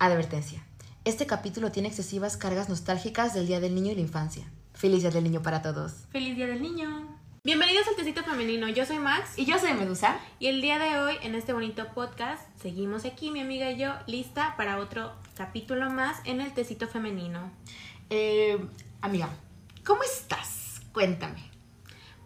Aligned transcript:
Advertencia. 0.00 0.64
Este 1.04 1.26
capítulo 1.26 1.70
tiene 1.72 1.88
excesivas 1.88 2.38
cargas 2.38 2.70
nostálgicas 2.70 3.34
del 3.34 3.46
Día 3.46 3.60
del 3.60 3.74
Niño 3.74 3.92
y 3.92 3.96
la 3.96 4.00
infancia. 4.00 4.50
Feliz 4.72 5.02
Día 5.02 5.10
del 5.10 5.24
Niño 5.24 5.42
para 5.42 5.60
todos. 5.60 5.92
Feliz 6.10 6.36
Día 6.36 6.46
del 6.46 6.62
Niño. 6.62 7.18
Bienvenidos 7.44 7.86
al 7.86 7.96
Tecito 7.96 8.24
Femenino. 8.24 8.66
Yo 8.70 8.86
soy 8.86 8.98
Max. 8.98 9.34
Y 9.36 9.44
yo 9.44 9.58
soy 9.58 9.74
Medusa. 9.74 10.18
Y 10.38 10.46
el 10.46 10.62
día 10.62 10.78
de 10.78 10.98
hoy, 10.98 11.16
en 11.20 11.34
este 11.34 11.52
bonito 11.52 11.86
podcast, 11.92 12.40
seguimos 12.62 13.04
aquí, 13.04 13.30
mi 13.30 13.40
amiga 13.40 13.70
y 13.70 13.78
yo, 13.78 13.92
lista 14.06 14.54
para 14.56 14.78
otro 14.78 15.12
capítulo 15.36 15.90
más 15.90 16.16
en 16.24 16.40
el 16.40 16.54
Tecito 16.54 16.88
Femenino. 16.88 17.52
Eh, 18.08 18.58
amiga, 19.02 19.28
¿cómo 19.84 20.02
estás? 20.02 20.80
Cuéntame. 20.94 21.42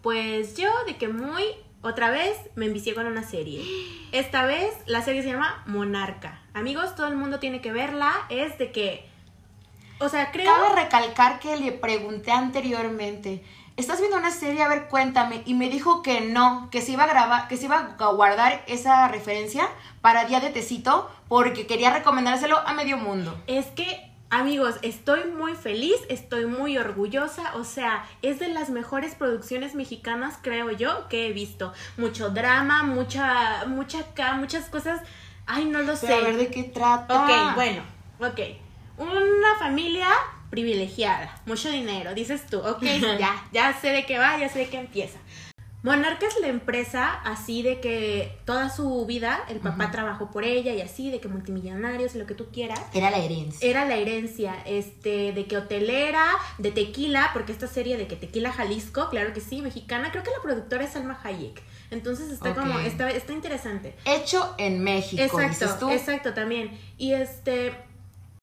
Pues 0.01 0.57
yo, 0.57 0.71
de 0.87 0.97
que 0.97 1.09
muy. 1.09 1.43
Otra 1.85 2.09
vez 2.09 2.35
me 2.55 2.65
envicié 2.65 2.95
con 2.95 3.07
una 3.07 3.23
serie. 3.23 3.63
Esta 4.11 4.47
vez 4.47 4.73
la 4.87 5.03
serie 5.03 5.23
se 5.23 5.29
llama 5.29 5.63
Monarca. 5.67 6.41
Amigos, 6.55 6.95
todo 6.97 7.09
el 7.09 7.15
mundo 7.17 7.41
tiene 7.41 7.61
que 7.61 7.73
verla. 7.73 8.11
Es 8.31 8.57
de 8.57 8.73
que. 8.73 9.07
O 9.99 10.09
sea, 10.09 10.33
creo. 10.33 10.51
Cabe 10.51 10.83
recalcar 10.83 11.41
que 11.41 11.59
le 11.59 11.73
pregunté 11.73 12.33
anteriormente. 12.33 13.45
¿Estás 13.77 13.99
viendo 13.99 14.17
una 14.17 14.31
serie? 14.31 14.63
A 14.63 14.69
ver, 14.69 14.89
cuéntame. 14.89 15.43
Y 15.45 15.53
me 15.53 15.69
dijo 15.69 16.01
que 16.01 16.23
no, 16.23 16.71
que 16.71 16.81
se 16.81 16.93
iba 16.93 17.05
a 17.05 17.09
grabar, 17.09 17.49
que 17.49 17.59
se 17.59 17.67
iba 17.67 17.95
a 17.99 18.07
guardar 18.13 18.65
esa 18.67 19.07
referencia 19.09 19.69
para 20.01 20.25
Día 20.25 20.41
de 20.41 20.49
Tecito, 20.49 21.11
porque 21.29 21.67
quería 21.67 21.93
recomendárselo 21.93 22.57
a 22.67 22.73
medio 22.73 22.97
mundo. 22.97 23.39
Es 23.47 23.67
que, 23.67 24.11
amigos, 24.31 24.77
estoy 24.83 25.25
muy 25.31 25.55
feliz, 25.55 25.97
estoy 26.09 26.47
muy 26.47 26.77
orgullosa. 26.79 27.55
O 27.57 27.65
sea, 27.65 28.05
es 28.23 28.39
de 28.39 28.49
las 28.49 28.71
mejores 28.71 29.15
producciones 29.15 29.75
mexicanas, 29.75 30.39
creo 30.43 30.71
yo, 30.71 31.09
que 31.09 31.29
he 31.29 31.33
visto. 31.33 31.73
Mucho 31.97 32.31
drama, 32.31 32.83
mucha, 32.83 33.65
mucha 33.67 34.01
acá, 34.01 34.35
muchas 34.35 34.69
cosas. 34.69 35.01
Ay, 35.47 35.67
no 35.67 35.83
lo 35.83 35.97
sé. 35.97 36.13
A 36.13 36.21
ver 36.21 36.37
de 36.37 36.49
qué 36.49 36.65
trata. 36.65 37.25
Ok, 37.25 37.55
bueno, 37.55 37.83
ok. 38.19 38.41
Una 38.97 39.59
familia 39.59 40.09
privilegiada, 40.51 41.41
mucho 41.47 41.69
dinero, 41.69 42.15
dices 42.15 42.47
tú, 42.47 42.61
ok, 42.61 42.83
ya, 43.19 43.45
ya 43.53 43.73
sé 43.81 43.89
de 43.89 44.07
qué 44.07 44.19
va, 44.19 44.39
ya 44.39 44.49
sé 44.49 44.61
de 44.61 44.69
qué 44.69 44.79
empieza. 44.79 45.19
Monarca 45.85 46.27
es 46.27 46.41
la 46.41 46.49
empresa 46.49 47.13
así 47.25 47.63
de 47.63 47.79
que 47.79 48.39
toda 48.47 48.71
su 48.71 49.05
vida 49.05 49.45
el 49.51 49.61
papá 49.61 49.91
trabajó 49.91 50.31
por 50.31 50.43
ella 50.43 50.73
y 50.73 50.81
así, 50.81 51.11
de 51.11 51.21
que 51.21 51.29
multimillonarios 51.29 52.15
y 52.15 52.19
lo 52.19 52.25
que 52.25 52.33
tú 52.33 52.47
quieras. 52.51 52.81
Era 52.95 53.11
la 53.11 53.19
herencia. 53.19 53.69
Era 53.69 53.85
la 53.85 53.97
herencia, 53.97 54.57
este, 54.65 55.35
de 55.35 55.45
que 55.45 55.59
hotelera, 55.59 56.25
de 56.57 56.71
tequila, 56.71 57.29
porque 57.35 57.53
esta 57.53 57.67
serie 57.67 57.99
de 57.99 58.07
que 58.07 58.17
tequila 58.17 58.51
Jalisco, 58.51 59.11
claro 59.11 59.35
que 59.35 59.43
sí, 59.43 59.61
mexicana, 59.61 60.11
creo 60.11 60.25
que 60.25 60.31
la 60.31 60.41
productora 60.43 60.85
es 60.85 60.93
Salma 60.93 61.21
Hayek. 61.23 61.63
Entonces 61.91 62.31
está 62.31 62.55
como, 62.55 62.79
está, 62.79 63.11
está 63.11 63.35
interesante. 63.35 63.95
Hecho 64.07 64.55
en 64.57 64.83
México, 64.83 65.23
Exacto, 65.23 65.77
tú. 65.81 65.91
exacto 65.91 66.33
también. 66.33 66.81
Y 66.97 67.13
este, 67.13 67.75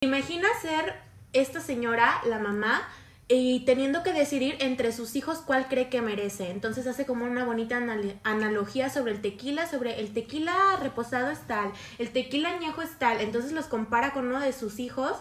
imagina 0.02 0.48
ser 0.62 0.94
esta 1.34 1.60
señora, 1.60 2.22
la 2.28 2.38
mamá, 2.38 2.88
y 3.34 3.62
teniendo 3.66 4.04
que 4.04 4.14
decidir 4.14 4.58
entre 4.60 4.92
sus 4.92 5.16
hijos 5.16 5.40
cuál 5.40 5.68
cree 5.68 5.90
que 5.90 6.02
merece. 6.02 6.50
Entonces 6.52 6.86
hace 6.88 7.06
como 7.06 7.26
una 7.26 7.46
bonita 7.46 7.78
anal- 7.78 8.20
analogía 8.24 8.90
sobre 8.90 9.14
el 9.14 9.22
tequila, 9.22 9.68
sobre 9.70 10.00
el 10.00 10.14
tequila 10.14 10.54
reposado 10.82 11.30
es 11.32 11.40
tal, 11.48 11.72
el 11.98 12.12
tequila 12.12 12.50
añejo 12.50 12.82
es 12.82 12.98
tal. 13.00 13.22
Entonces 13.22 13.52
los 13.54 13.66
compara 13.66 14.12
con 14.14 14.28
uno 14.28 14.40
de 14.40 14.52
sus 14.54 14.80
hijos, 14.80 15.14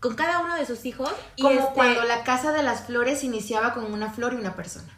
con 0.00 0.14
cada 0.14 0.40
uno 0.40 0.54
de 0.56 0.66
sus 0.66 0.84
hijos. 0.84 1.10
y 1.36 1.42
Como 1.42 1.60
este- 1.60 1.72
cuando 1.74 2.04
la 2.04 2.22
Casa 2.24 2.52
de 2.52 2.62
las 2.62 2.86
Flores 2.86 3.24
iniciaba 3.24 3.72
con 3.72 3.90
una 3.92 4.12
flor 4.12 4.34
y 4.34 4.36
una 4.36 4.54
persona. 4.54 4.92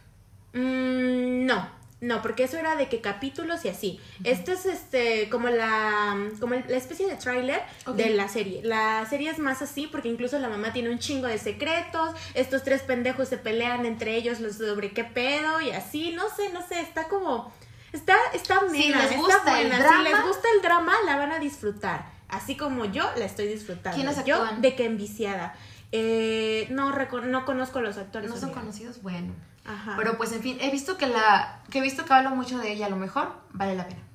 Mm, 0.52 1.46
no, 1.46 1.68
no, 2.00 2.20
porque 2.20 2.44
eso 2.44 2.58
era 2.58 2.76
de 2.76 2.88
que 2.88 3.00
capítulos 3.00 3.64
y 3.64 3.68
así. 3.70 3.98
Este 4.24 4.52
es 4.52 4.66
este 4.66 5.28
como 5.30 5.48
la 5.48 6.16
como 6.40 6.54
el- 6.54 6.64
la 6.68 6.76
especie 6.76 7.06
de 7.06 7.16
tráiler 7.16 7.62
de 7.94 8.10
la 8.10 8.28
serie. 8.28 8.60
La 8.62 9.06
serie 9.08 9.30
es 9.30 9.38
más 9.38 9.62
así 9.62 9.86
porque 9.86 10.08
incluso 10.08 10.38
la 10.38 10.48
mamá 10.50 10.72
tiene 10.74 10.90
un 10.90 10.98
chingo 10.98 11.26
de 11.26 11.38
secretos. 11.38 12.10
Estos 12.34 12.62
tres 12.64 12.82
pendejos 12.82 13.28
se 13.28 13.38
pelean 13.38 13.86
entre 13.86 14.14
ellos 14.16 14.40
los 14.40 14.56
sobre 14.56 14.92
qué 14.92 15.04
pedo 15.04 15.60
y 15.62 15.70
así. 15.70 16.12
No 16.12 16.24
sé, 16.28 16.50
no 16.52 16.60
sé, 16.66 16.80
está 16.80 17.04
como 17.08 17.50
está 17.92 18.14
está 18.34 18.60
Si 18.70 18.88
les 18.92 19.02
está 19.04 19.16
gusta 19.16 19.60
el 19.62 19.68
buena. 19.68 19.78
drama- 19.82 20.04
Si 20.04 20.12
les 20.12 20.22
gusta 20.26 20.48
el 20.54 20.62
drama, 20.62 20.92
la 21.06 21.16
van 21.16 21.32
a 21.32 21.38
disfrutar. 21.38 22.10
Así 22.28 22.56
como 22.56 22.84
yo 22.84 23.08
la 23.16 23.24
estoy 23.24 23.46
disfrutando. 23.48 23.96
¿Quiénes 23.96 24.22
yo 24.26 24.34
actúan? 24.42 24.60
de 24.60 24.74
que 24.76 24.84
enviciada. 24.84 25.54
Eh, 25.92 26.66
no, 26.70 26.92
no 26.92 27.44
conozco 27.46 27.80
los 27.80 27.96
actores. 27.96 28.28
No 28.28 28.34
son 28.36 28.46
amiga. 28.50 28.60
conocidos, 28.60 29.00
bueno. 29.00 29.32
Ajá. 29.68 29.94
Pero 29.96 30.16
pues 30.16 30.32
en 30.32 30.42
fin, 30.42 30.58
he 30.60 30.70
visto 30.70 30.96
que 30.96 31.06
la 31.06 31.62
que 31.70 31.78
he 31.78 31.82
visto 31.82 32.04
que 32.04 32.12
hablo 32.12 32.30
mucho 32.30 32.58
de 32.58 32.72
ella, 32.72 32.86
a 32.86 32.90
lo 32.90 32.96
mejor 32.96 33.32
vale 33.52 33.74
la 33.74 33.86
pena. 33.86 34.05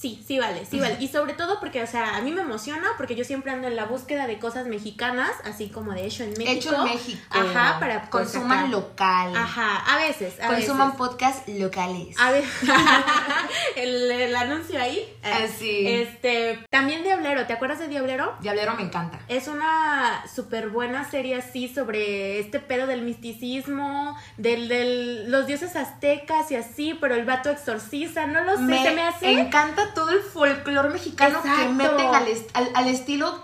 Sí, 0.00 0.22
sí 0.24 0.38
vale, 0.38 0.64
sí 0.64 0.78
vale. 0.78 0.96
Y 1.00 1.08
sobre 1.08 1.32
todo 1.32 1.58
porque, 1.58 1.82
o 1.82 1.86
sea, 1.88 2.14
a 2.16 2.20
mí 2.20 2.30
me 2.30 2.42
emociona 2.42 2.86
porque 2.96 3.16
yo 3.16 3.24
siempre 3.24 3.50
ando 3.50 3.66
en 3.66 3.74
la 3.74 3.84
búsqueda 3.84 4.28
de 4.28 4.38
cosas 4.38 4.66
mexicanas, 4.68 5.32
así 5.44 5.70
como 5.70 5.90
de 5.92 6.06
hecho 6.06 6.22
en 6.22 6.30
México. 6.34 6.52
Hecho 6.52 6.76
en 6.76 6.84
México. 6.84 7.20
Ajá, 7.30 7.80
para 7.80 8.08
consuman 8.08 8.70
local. 8.70 9.36
Ajá, 9.36 9.78
a 9.78 9.96
veces, 9.96 10.38
a 10.40 10.46
Consuman 10.46 10.90
veces. 10.92 10.98
podcasts 10.98 11.48
locales. 11.48 12.14
A 12.20 12.30
ver, 12.30 12.44
el, 13.76 14.10
el 14.10 14.36
anuncio 14.36 14.80
ahí. 14.80 15.12
Así. 15.24 15.88
Este, 15.88 16.64
también 16.70 17.02
Diablero, 17.02 17.46
¿te 17.46 17.54
acuerdas 17.54 17.80
de 17.80 17.88
Diablero? 17.88 18.36
Diablero 18.40 18.74
me 18.74 18.82
encanta. 18.82 19.18
Es 19.26 19.48
una 19.48 20.24
súper 20.32 20.68
buena 20.68 21.10
serie 21.10 21.34
así 21.34 21.66
sobre 21.68 22.38
este 22.38 22.60
pedo 22.60 22.86
del 22.86 23.02
misticismo, 23.02 24.16
del, 24.36 24.68
del 24.68 25.30
los 25.30 25.48
dioses 25.48 25.74
aztecas 25.74 26.52
y 26.52 26.54
así, 26.54 26.96
pero 27.00 27.16
el 27.16 27.24
vato 27.24 27.50
exorciza, 27.50 28.26
no 28.26 28.44
lo 28.44 28.56
sé, 28.56 28.62
me, 28.62 28.82
se 28.84 28.90
me 28.92 29.02
hace... 29.02 29.32
encanta 29.32 29.87
todo 29.94 30.10
el 30.10 30.20
folclore 30.20 30.90
mexicano 30.90 31.40
que 31.42 31.68
meten 31.74 32.06
al, 32.14 32.28
est- 32.28 32.50
al- 32.54 32.70
al 32.74 32.88
estilo, 32.88 33.38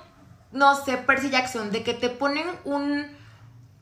no 0.52 0.74
sé, 0.76 0.96
Percy 0.98 1.30
Jackson, 1.30 1.70
de 1.70 1.82
que 1.82 1.94
te 1.94 2.08
ponen 2.10 2.46
un. 2.64 3.06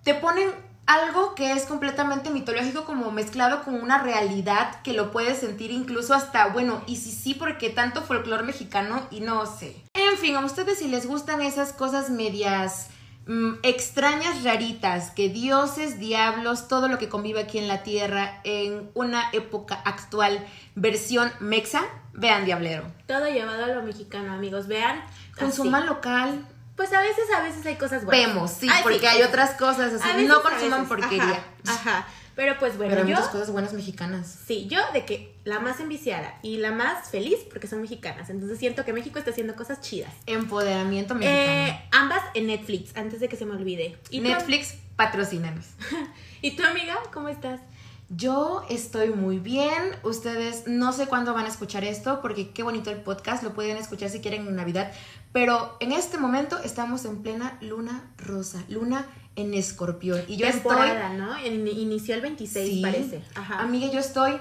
Te 0.04 0.14
ponen 0.14 0.50
algo 0.86 1.34
que 1.36 1.52
es 1.52 1.64
completamente 1.64 2.30
mitológico, 2.30 2.84
como 2.84 3.12
mezclado 3.12 3.62
con 3.62 3.74
una 3.80 3.98
realidad 3.98 4.82
que 4.82 4.92
lo 4.92 5.12
puedes 5.12 5.38
sentir 5.38 5.70
incluso 5.70 6.12
hasta, 6.12 6.48
bueno, 6.48 6.82
y 6.88 6.96
si 6.96 7.12
sí, 7.12 7.34
porque 7.34 7.70
tanto 7.70 8.02
folclore 8.02 8.42
mexicano 8.42 9.06
y 9.12 9.20
no 9.20 9.46
sé. 9.46 9.76
En 9.94 10.18
fin, 10.18 10.34
a 10.34 10.44
ustedes 10.44 10.78
si 10.80 10.88
les 10.88 11.06
gustan 11.06 11.40
esas 11.40 11.72
cosas 11.72 12.10
medias 12.10 12.88
mm, 13.26 13.54
extrañas, 13.62 14.42
raritas, 14.44 15.10
que 15.10 15.28
dioses, 15.28 15.98
diablos, 15.98 16.68
todo 16.68 16.88
lo 16.88 16.98
que 16.98 17.08
convive 17.08 17.40
aquí 17.40 17.58
en 17.58 17.68
la 17.68 17.82
tierra 17.82 18.40
en 18.44 18.90
una 18.94 19.30
época 19.32 19.80
actual, 19.84 20.46
versión 20.74 21.32
mexa, 21.40 21.82
vean 22.12 22.44
Diablero. 22.44 22.84
Todo 23.06 23.26
llevado 23.28 23.64
a 23.64 23.68
lo 23.68 23.82
mexicano, 23.82 24.32
amigos. 24.32 24.66
Vean. 24.66 25.02
Consuman 25.38 25.86
local. 25.86 26.46
Pues 26.76 26.92
a 26.92 27.00
veces, 27.00 27.24
a 27.36 27.42
veces 27.42 27.64
hay 27.66 27.76
cosas 27.76 28.04
buenas. 28.04 28.26
Vemos, 28.28 28.50
sí, 28.50 28.66
Ay, 28.70 28.82
porque 28.82 29.06
hay 29.06 29.22
otras 29.22 29.50
cosas 29.52 29.92
A 29.92 29.96
así. 29.96 30.08
veces, 30.16 30.28
No 30.28 30.42
consuman 30.42 30.88
porquería. 30.88 31.44
Ajá, 31.66 31.74
ajá. 31.90 32.06
Pero 32.34 32.58
pues 32.58 32.76
bueno, 32.76 32.90
Pero 32.90 33.02
hay 33.02 33.10
yo. 33.10 33.16
muchas 33.16 33.30
cosas 33.30 33.50
buenas 33.50 33.72
mexicanas. 33.72 34.38
Sí, 34.46 34.66
yo 34.68 34.78
de 34.92 35.04
que 35.04 35.34
la 35.44 35.60
más 35.60 35.80
enviciada 35.80 36.38
y 36.42 36.56
la 36.58 36.72
más 36.72 37.08
feliz 37.08 37.38
porque 37.50 37.66
son 37.66 37.82
mexicanas. 37.82 38.30
Entonces 38.30 38.58
siento 38.58 38.84
que 38.84 38.92
México 38.92 39.18
está 39.18 39.30
haciendo 39.30 39.54
cosas 39.54 39.80
chidas. 39.80 40.12
Empoderamiento 40.26 41.14
mexicano. 41.14 41.68
Eh, 41.68 41.88
ambas 41.92 42.22
en 42.34 42.46
Netflix, 42.46 42.96
antes 42.96 43.20
de 43.20 43.28
que 43.28 43.36
se 43.36 43.44
me 43.44 43.52
olvide. 43.54 43.98
¿Y 44.10 44.20
Netflix, 44.20 44.76
patrocínanos. 44.96 45.66
¿Y 46.42 46.56
tu 46.56 46.64
amiga? 46.64 46.96
¿Cómo 47.12 47.28
estás? 47.28 47.60
Yo 48.08 48.66
estoy 48.68 49.10
muy 49.10 49.38
bien. 49.38 49.96
Ustedes 50.02 50.66
no 50.66 50.92
sé 50.92 51.06
cuándo 51.06 51.32
van 51.32 51.46
a 51.46 51.48
escuchar 51.48 51.82
esto, 51.84 52.20
porque 52.20 52.50
qué 52.50 52.62
bonito 52.62 52.90
el 52.90 53.00
podcast. 53.00 53.42
Lo 53.42 53.54
pueden 53.54 53.76
escuchar 53.78 54.10
si 54.10 54.20
quieren 54.20 54.46
en 54.46 54.56
Navidad. 54.56 54.92
Pero 55.32 55.76
en 55.80 55.92
este 55.92 56.18
momento 56.18 56.58
estamos 56.62 57.06
en 57.06 57.22
plena 57.22 57.56
luna 57.62 58.10
rosa, 58.18 58.62
luna 58.68 59.06
en 59.36 59.54
escorpión. 59.54 60.22
Y 60.28 60.36
yo 60.36 60.46
Temporada, 60.50 61.08
¿no? 61.14 61.38
In- 61.46 61.66
inició 61.66 62.14
el 62.14 62.20
26, 62.20 62.68
Sí. 62.74 62.82
parece. 62.82 63.22
Ajá. 63.34 63.54
estoy, 63.54 63.64
amiga, 63.64 63.90
yo 63.90 63.98
estoy 64.00 64.38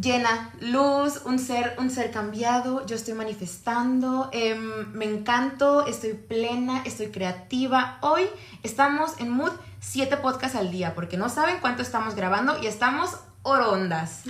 llena, 0.00 0.50
luz, 0.60 1.22
un 1.24 1.38
ser, 1.38 1.74
un 1.78 1.90
ser 1.90 2.10
cambiado. 2.10 2.84
Yo 2.86 2.96
estoy 2.96 3.14
manifestando, 3.14 4.28
em, 4.32 4.92
me 4.92 5.04
encanto, 5.06 5.86
estoy 5.86 6.14
plena, 6.14 6.82
estoy 6.84 7.06
creativa. 7.08 7.98
Hoy 8.02 8.24
estamos 8.62 9.12
en 9.20 9.30
mood 9.30 9.52
7 9.80 10.16
podcasts 10.16 10.56
al 10.56 10.70
día, 10.70 10.94
porque 10.94 11.16
no 11.16 11.28
saben 11.28 11.56
cuánto 11.60 11.82
estamos 11.82 12.14
grabando 12.14 12.60
y 12.62 12.66
estamos 12.66 13.16
orondas. 13.46 14.22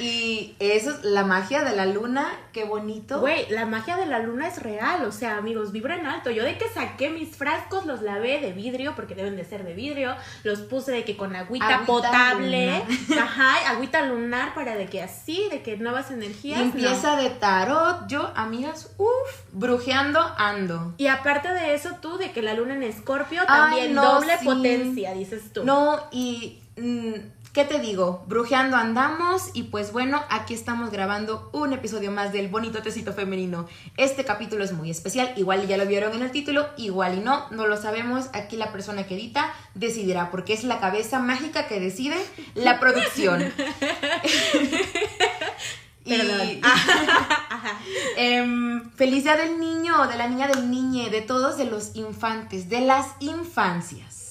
y 0.00 0.54
eso 0.58 0.90
es 0.90 1.04
la 1.04 1.24
magia 1.24 1.62
de 1.62 1.76
la 1.76 1.86
luna, 1.86 2.26
qué 2.52 2.64
bonito. 2.64 3.20
Güey, 3.20 3.48
la 3.50 3.66
magia 3.66 3.96
de 3.96 4.06
la 4.06 4.18
luna 4.18 4.48
es 4.48 4.60
real, 4.60 5.04
o 5.04 5.12
sea, 5.12 5.36
amigos, 5.36 5.70
vibran 5.70 6.04
alto. 6.06 6.30
Yo 6.30 6.42
de 6.42 6.58
que 6.58 6.68
saqué 6.68 7.08
mis 7.10 7.36
frascos, 7.36 7.86
los 7.86 8.02
lavé 8.02 8.40
de 8.40 8.52
vidrio, 8.52 8.94
porque 8.96 9.14
deben 9.14 9.36
de 9.36 9.44
ser 9.44 9.64
de 9.64 9.74
vidrio, 9.74 10.16
los 10.42 10.60
puse 10.60 10.90
de 10.90 11.04
que 11.04 11.16
con 11.16 11.36
agüita, 11.36 11.66
Agüita 11.66 11.86
potable, 11.86 12.82
ajá, 13.20 13.70
agüita 13.70 14.02
lunar 14.02 14.54
para 14.54 14.74
de 14.74 14.86
que 14.86 15.02
así, 15.02 15.48
de 15.50 15.62
que 15.62 15.76
nuevas 15.76 16.10
energías. 16.10 16.58
no. 16.58 16.64
Limpieza 16.64 17.16
de 17.16 17.30
tarot, 17.30 18.08
yo, 18.08 18.32
amigas, 18.34 18.92
uff, 18.98 19.42
brujeando 19.52 20.20
ando. 20.36 20.94
Y 20.98 21.06
aparte 21.06 21.48
de 21.52 21.74
eso, 21.74 21.90
tú, 22.00 22.18
de 22.18 22.32
que 22.32 22.42
la 22.42 22.54
luna 22.54 22.74
en 22.74 22.82
escorpio, 22.82 23.42
Ay, 23.42 23.46
también 23.46 23.94
no, 23.94 24.14
doble 24.14 24.36
sí. 24.38 24.44
potencia, 24.44 25.12
dices 25.14 25.52
tú. 25.52 25.62
No, 25.64 26.00
y 26.10 26.60
mm, 26.76 27.14
¿Qué 27.54 27.64
te 27.64 27.78
digo? 27.78 28.24
Brujeando 28.26 28.76
andamos 28.76 29.50
y 29.52 29.62
pues 29.62 29.92
bueno, 29.92 30.20
aquí 30.28 30.54
estamos 30.54 30.90
grabando 30.90 31.50
un 31.52 31.72
episodio 31.72 32.10
más 32.10 32.32
del 32.32 32.48
bonito 32.48 32.82
tecito 32.82 33.12
femenino. 33.12 33.68
Este 33.96 34.24
capítulo 34.24 34.64
es 34.64 34.72
muy 34.72 34.90
especial, 34.90 35.32
igual 35.36 35.68
ya 35.68 35.76
lo 35.76 35.86
vieron 35.86 36.14
en 36.14 36.22
el 36.22 36.32
título, 36.32 36.66
igual 36.76 37.18
y 37.18 37.20
no, 37.20 37.48
no 37.50 37.68
lo 37.68 37.76
sabemos. 37.76 38.28
Aquí 38.32 38.56
la 38.56 38.72
persona 38.72 39.06
que 39.06 39.14
edita 39.14 39.54
decidirá 39.76 40.32
porque 40.32 40.52
es 40.52 40.64
la 40.64 40.80
cabeza 40.80 41.20
mágica 41.20 41.68
que 41.68 41.78
decide 41.78 42.16
la 42.56 42.80
producción. 42.80 43.44
Y, 46.06 46.12
em, 48.18 48.90
feliz 48.90 49.24
día 49.24 49.36
del 49.36 49.58
niño, 49.58 50.06
de 50.06 50.16
la 50.18 50.28
niña, 50.28 50.48
del 50.48 50.70
niñe, 50.70 51.08
de 51.08 51.22
todos, 51.22 51.56
de 51.56 51.64
los 51.64 51.96
infantes, 51.96 52.68
de 52.68 52.82
las 52.82 53.06
infancias. 53.20 54.23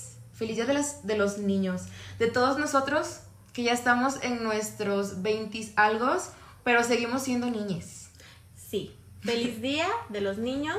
Feliz 0.44 0.58
día 0.58 0.66
de, 0.66 0.74
las, 0.74 1.08
de 1.08 1.16
los 1.16 1.38
niños 1.38 1.84
de 2.20 2.28
todos 2.28 2.58
nosotros 2.58 3.22
que 3.54 3.64
ya 3.64 3.72
estamos 3.72 4.22
en 4.24 4.44
nuestros 4.44 5.22
20 5.22 5.72
algo, 5.78 6.18
pero 6.66 6.84
seguimos 6.84 7.24
siendo 7.24 7.50
niñes. 7.50 8.10
Sí. 8.54 8.94
Feliz 9.22 9.62
día 9.62 9.88
de 10.10 10.20
los 10.20 10.38
niños 10.40 10.76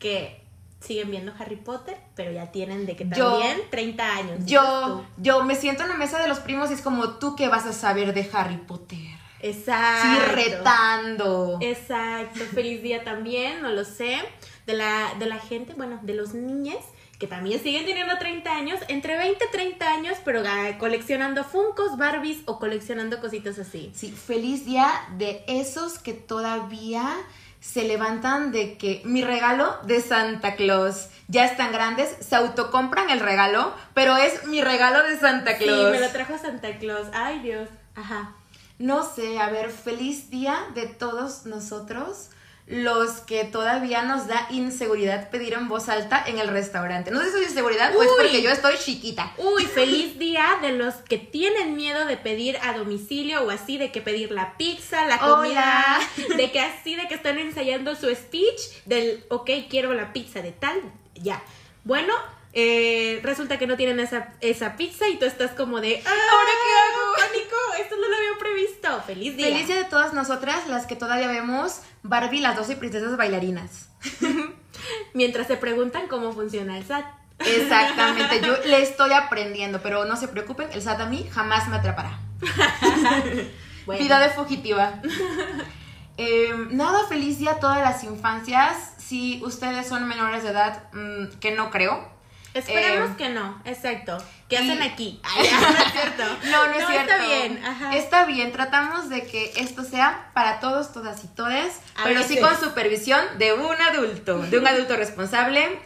que 0.00 0.42
siguen 0.80 1.12
viendo 1.12 1.32
Harry 1.38 1.54
Potter, 1.54 1.96
pero 2.16 2.32
ya 2.32 2.50
tienen 2.50 2.86
de 2.86 2.96
que 2.96 3.04
también 3.04 3.60
30 3.70 4.16
años. 4.16 4.46
Yo, 4.46 5.06
yo 5.16 5.44
me 5.44 5.54
siento 5.54 5.84
en 5.84 5.90
la 5.90 5.96
mesa 5.96 6.18
de 6.20 6.26
los 6.26 6.40
primos 6.40 6.72
y 6.72 6.74
es 6.74 6.82
como 6.82 7.18
tú 7.18 7.36
que 7.36 7.46
vas 7.46 7.66
a 7.66 7.72
saber 7.72 8.14
de 8.14 8.28
Harry 8.32 8.56
Potter. 8.56 8.98
Exacto. 9.42 10.08
Sí, 10.08 10.32
retando. 10.34 11.58
Exacto. 11.60 12.40
Feliz 12.52 12.82
día 12.82 13.04
también, 13.04 13.62
no 13.62 13.70
lo 13.70 13.84
sé. 13.84 14.18
De 14.66 14.74
la, 14.74 15.14
de 15.20 15.26
la 15.26 15.38
gente, 15.38 15.74
bueno, 15.74 16.00
de 16.02 16.14
los 16.14 16.34
niños 16.34 16.82
que 17.18 17.26
también 17.26 17.62
siguen 17.62 17.86
teniendo 17.86 18.18
30 18.18 18.54
años, 18.54 18.80
entre 18.88 19.16
20 19.16 19.44
y 19.44 19.50
30 19.50 19.92
años, 19.92 20.18
pero 20.24 20.42
coleccionando 20.78 21.44
Funkos, 21.44 21.96
Barbies 21.96 22.38
o 22.44 22.58
coleccionando 22.58 23.20
cositas 23.20 23.58
así. 23.58 23.90
Sí, 23.94 24.12
feliz 24.12 24.66
día 24.66 24.90
de 25.16 25.44
esos 25.46 25.98
que 25.98 26.12
todavía 26.12 27.16
se 27.60 27.84
levantan 27.84 28.52
de 28.52 28.76
que 28.76 29.02
mi 29.04 29.24
regalo 29.24 29.76
de 29.84 30.00
Santa 30.00 30.54
Claus 30.54 31.08
ya 31.28 31.44
están 31.44 31.72
grandes, 31.72 32.14
se 32.20 32.36
autocompran 32.36 33.10
el 33.10 33.20
regalo, 33.20 33.74
pero 33.94 34.16
es 34.16 34.46
mi 34.46 34.60
regalo 34.60 35.02
de 35.02 35.18
Santa 35.18 35.56
Claus. 35.56 35.86
Sí, 35.86 35.92
me 35.92 36.00
lo 36.00 36.12
trajo 36.12 36.38
Santa 36.38 36.78
Claus. 36.78 37.08
Ay, 37.12 37.40
Dios. 37.40 37.68
Ajá. 37.94 38.34
No 38.78 39.02
sé, 39.02 39.38
a 39.38 39.48
ver, 39.48 39.70
feliz 39.70 40.28
día 40.30 40.66
de 40.74 40.86
todos 40.86 41.46
nosotros 41.46 42.28
los 42.66 43.20
que 43.20 43.44
todavía 43.44 44.02
nos 44.02 44.26
da 44.26 44.48
inseguridad 44.50 45.30
pedir 45.30 45.54
en 45.54 45.68
voz 45.68 45.88
alta 45.88 46.22
en 46.26 46.38
el 46.38 46.48
restaurante. 46.48 47.12
No 47.12 47.20
sé 47.20 47.26
si 47.26 47.32
soy 47.32 47.42
inseguridad 47.44 47.92
pues 47.94 48.08
porque 48.16 48.42
yo 48.42 48.50
estoy 48.50 48.74
chiquita. 48.76 49.32
Uy, 49.38 49.64
feliz 49.74 50.18
día 50.18 50.58
de 50.60 50.72
los 50.72 50.94
que 50.94 51.18
tienen 51.18 51.76
miedo 51.76 52.06
de 52.06 52.16
pedir 52.16 52.58
a 52.62 52.76
domicilio 52.76 53.42
o 53.42 53.50
así, 53.50 53.78
de 53.78 53.92
que 53.92 54.00
pedir 54.00 54.32
la 54.32 54.56
pizza, 54.56 55.06
la 55.06 55.18
comida, 55.18 56.00
de 56.36 56.50
que 56.50 56.60
así, 56.60 56.96
de 56.96 57.06
que 57.06 57.14
están 57.14 57.38
ensayando 57.38 57.94
su 57.94 58.12
speech 58.12 58.60
del, 58.84 59.24
ok, 59.28 59.50
quiero 59.70 59.94
la 59.94 60.12
pizza 60.12 60.42
de 60.42 60.50
tal, 60.50 60.80
ya. 61.14 61.42
Bueno, 61.84 62.14
eh, 62.58 63.20
resulta 63.22 63.58
que 63.58 63.66
no 63.66 63.76
tienen 63.76 64.00
esa, 64.00 64.32
esa 64.40 64.76
pizza 64.76 65.06
y 65.08 65.18
tú 65.18 65.26
estás 65.26 65.50
como 65.50 65.78
de, 65.82 66.02
ah, 66.06 66.08
¿ahora 66.08 66.50
qué 66.64 66.72
hago? 66.80 67.28
Pánico, 67.28 67.56
esto 67.82 67.96
no 67.96 68.08
lo 68.08 68.16
había 68.16 68.38
previsto. 68.38 69.02
Feliz 69.02 69.36
día. 69.36 69.48
Feliz 69.48 69.66
día 69.66 69.76
de 69.76 69.84
todas 69.84 70.14
nosotras, 70.14 70.66
las 70.66 70.86
que 70.86 70.96
todavía 70.96 71.28
vemos 71.28 71.82
Barbie, 72.02 72.40
las 72.40 72.56
12 72.56 72.76
princesas 72.76 73.18
bailarinas. 73.18 73.90
Mientras 75.12 75.48
se 75.48 75.58
preguntan 75.58 76.08
cómo 76.08 76.32
funciona 76.32 76.78
el 76.78 76.86
SAT. 76.86 77.04
Exactamente, 77.40 78.40
yo 78.40 78.56
le 78.64 78.80
estoy 78.80 79.12
aprendiendo, 79.12 79.82
pero 79.82 80.06
no 80.06 80.16
se 80.16 80.26
preocupen, 80.26 80.70
el 80.72 80.80
SAT 80.80 81.02
a 81.02 81.06
mí 81.06 81.28
jamás 81.30 81.68
me 81.68 81.76
atrapará. 81.76 82.18
Vida 83.86 84.18
de 84.18 84.30
fugitiva. 84.30 85.02
Em, 86.16 86.74
nada, 86.74 87.06
feliz 87.06 87.38
día 87.38 87.50
a 87.50 87.60
todas 87.60 87.80
las 87.82 88.02
infancias. 88.02 88.94
Si 88.96 89.42
ustedes 89.44 89.86
son 89.86 90.08
menores 90.08 90.42
de 90.42 90.48
edad, 90.48 90.84
mm, 90.94 91.38
que 91.38 91.50
no 91.50 91.70
creo, 91.70 92.15
Esperemos 92.58 93.10
em, 93.10 93.16
que 93.16 93.28
no, 93.28 93.60
exacto. 93.64 94.16
¿Qué 94.48 94.56
hacen 94.56 94.80
aquí? 94.82 95.20
no 95.22 95.42
es 95.42 95.92
cierto. 95.92 96.22
No, 96.50 96.66
no 96.66 96.72
es 96.72 96.86
cierto. 96.86 97.12
Está 97.12 97.26
bien, 97.26 97.60
Está 97.92 98.24
bien, 98.24 98.52
tratamos 98.52 99.10
de 99.10 99.26
que 99.26 99.52
esto 99.56 99.84
sea 99.84 100.30
para 100.32 100.60
todos, 100.60 100.92
todas 100.92 101.22
y 101.24 101.28
todes, 101.28 101.80
pero 102.02 102.22
sí 102.22 102.38
con 102.40 102.58
supervisión 102.58 103.20
de 103.38 103.52
un 103.52 103.80
adulto, 103.80 104.38
de 104.38 104.58
un 104.58 104.66
adulto 104.66 104.96
responsable. 104.96 105.80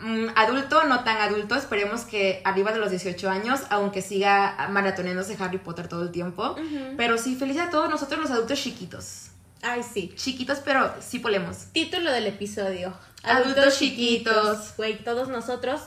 Mm, 0.00 0.28
adulto, 0.34 0.84
no 0.84 1.04
tan 1.04 1.18
adulto, 1.18 1.54
esperemos 1.54 2.02
que 2.02 2.40
arriba 2.44 2.72
de 2.72 2.78
los 2.78 2.90
18 2.90 3.30
años, 3.30 3.60
aunque 3.70 4.02
siga 4.02 4.68
maratoneándose 4.70 5.36
Harry 5.38 5.58
Potter 5.58 5.88
todo 5.88 6.02
el 6.02 6.10
tiempo. 6.10 6.56
Pero 6.96 7.18
sí, 7.18 7.36
feliz 7.36 7.58
a 7.58 7.70
todos 7.70 7.90
nosotros 7.90 8.20
los 8.20 8.30
adultos 8.30 8.60
chiquitos. 8.60 9.28
Ay, 9.62 9.82
sí. 9.82 10.12
Chiquitos, 10.16 10.58
pero 10.64 10.94
sí 11.00 11.20
polemos. 11.20 11.66
Título 11.72 12.12
del 12.12 12.26
episodio. 12.26 12.92
Adultos, 13.22 13.78
chiquitos. 13.78 14.74
Güey, 14.76 15.02
todos 15.02 15.28
nosotros 15.28 15.80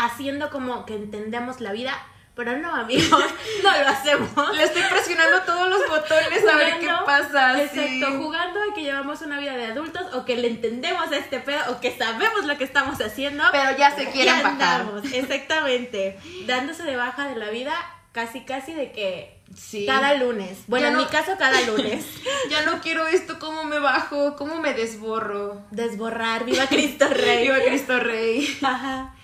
haciendo 0.00 0.50
como 0.50 0.84
que 0.86 0.94
entendemos 0.94 1.60
la 1.60 1.72
vida, 1.72 1.92
pero 2.34 2.56
no, 2.56 2.74
amigos, 2.74 3.08
no 3.62 3.70
lo 3.70 3.88
hacemos. 3.88 4.56
Le 4.56 4.64
estoy 4.64 4.82
presionando 4.90 5.42
todos 5.42 5.68
los 5.68 5.88
botones 5.88 6.48
a 6.48 6.56
ver 6.56 6.78
qué 6.80 6.88
pasa. 7.04 7.62
Exacto, 7.62 8.18
jugando 8.18 8.60
a 8.60 8.74
que 8.74 8.82
llevamos 8.82 9.20
una 9.22 9.38
vida 9.38 9.56
de 9.56 9.66
adultos 9.66 10.14
o 10.14 10.24
que 10.24 10.36
le 10.36 10.48
entendemos 10.48 11.10
a 11.12 11.16
este 11.16 11.40
pedo 11.40 11.60
o 11.70 11.80
que 11.80 11.96
sabemos 11.96 12.46
lo 12.46 12.56
que 12.56 12.64
estamos 12.64 13.00
haciendo. 13.00 13.44
Pero 13.52 13.76
ya 13.76 13.94
se 13.94 14.10
quieren 14.10 14.42
bajar. 14.42 14.86
Exactamente, 15.12 16.18
dándose 16.46 16.82
de 16.84 16.96
baja 16.96 17.28
de 17.28 17.36
la 17.36 17.50
vida 17.50 17.74
casi 18.12 18.40
casi 18.40 18.72
de 18.72 18.90
que 18.92 19.40
Sí. 19.56 19.84
Cada 19.84 20.14
lunes. 20.14 20.58
Bueno, 20.68 20.86
en 20.86 20.96
mi 20.96 21.06
caso, 21.06 21.32
cada 21.36 21.60
lunes. 21.62 22.04
ya 22.50 22.62
no 22.62 22.80
quiero 22.80 23.06
esto, 23.08 23.40
¿cómo 23.40 23.64
me 23.64 23.80
bajo? 23.80 24.36
¿Cómo 24.36 24.60
me 24.60 24.74
desborro? 24.74 25.62
Desborrar, 25.72 26.44
viva 26.44 26.68
Cristo 26.68 27.08
Rey. 27.10 27.42
viva 27.42 27.58
Cristo 27.64 27.98
Rey. 27.98 28.58
Ajá. 28.62 29.14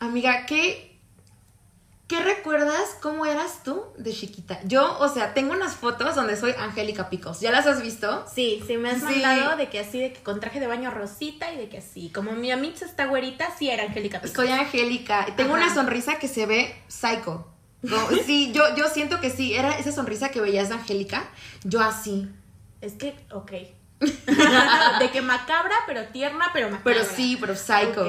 Amiga, 0.00 0.46
¿qué, 0.46 0.98
¿qué 2.08 2.20
recuerdas 2.20 2.96
cómo 3.02 3.26
eras 3.26 3.62
tú 3.62 3.84
de 3.98 4.12
chiquita? 4.14 4.58
Yo, 4.64 4.98
o 4.98 5.08
sea, 5.08 5.34
tengo 5.34 5.52
unas 5.52 5.76
fotos 5.76 6.14
donde 6.14 6.36
soy 6.36 6.52
Angélica 6.58 7.10
Picos. 7.10 7.40
¿Ya 7.40 7.50
las 7.50 7.66
has 7.66 7.82
visto? 7.82 8.24
Sí, 8.34 8.62
sí, 8.66 8.78
me 8.78 8.90
has 8.90 9.02
mandado 9.02 9.58
de 9.58 9.68
que 9.68 9.78
así, 9.78 10.00
de 10.00 10.14
que 10.14 10.22
con 10.22 10.40
traje 10.40 10.58
de 10.58 10.66
baño 10.66 10.90
rosita 10.90 11.52
y 11.52 11.58
de 11.58 11.68
que 11.68 11.78
así. 11.78 12.10
Como 12.10 12.32
mi 12.32 12.50
amiga 12.50 12.76
está 12.80 13.06
güerita, 13.06 13.54
sí 13.58 13.68
era 13.68 13.84
Angélica 13.84 14.22
Picos. 14.22 14.34
Soy 14.34 14.48
Angélica. 14.48 15.26
Tengo 15.36 15.52
una 15.52 15.72
sonrisa 15.72 16.18
que 16.18 16.28
se 16.28 16.46
ve 16.46 16.74
psycho. 16.88 17.46
sí, 18.24 18.52
yo, 18.54 18.74
yo 18.76 18.88
siento 18.88 19.20
que 19.20 19.28
sí, 19.28 19.54
era 19.54 19.78
esa 19.78 19.92
sonrisa 19.92 20.30
que 20.30 20.40
veías 20.40 20.70
de 20.70 20.76
Angélica. 20.76 21.28
Yo 21.64 21.82
así. 21.82 22.26
Es 22.80 22.94
que, 22.94 23.14
ok. 23.32 23.52
de 24.00 25.10
que 25.12 25.20
macabra, 25.20 25.74
pero 25.86 26.06
tierna, 26.06 26.48
pero 26.54 26.70
macabra. 26.70 26.84
Pero 26.84 27.04
sí, 27.04 27.36
pero 27.38 27.54
psycho. 27.54 28.06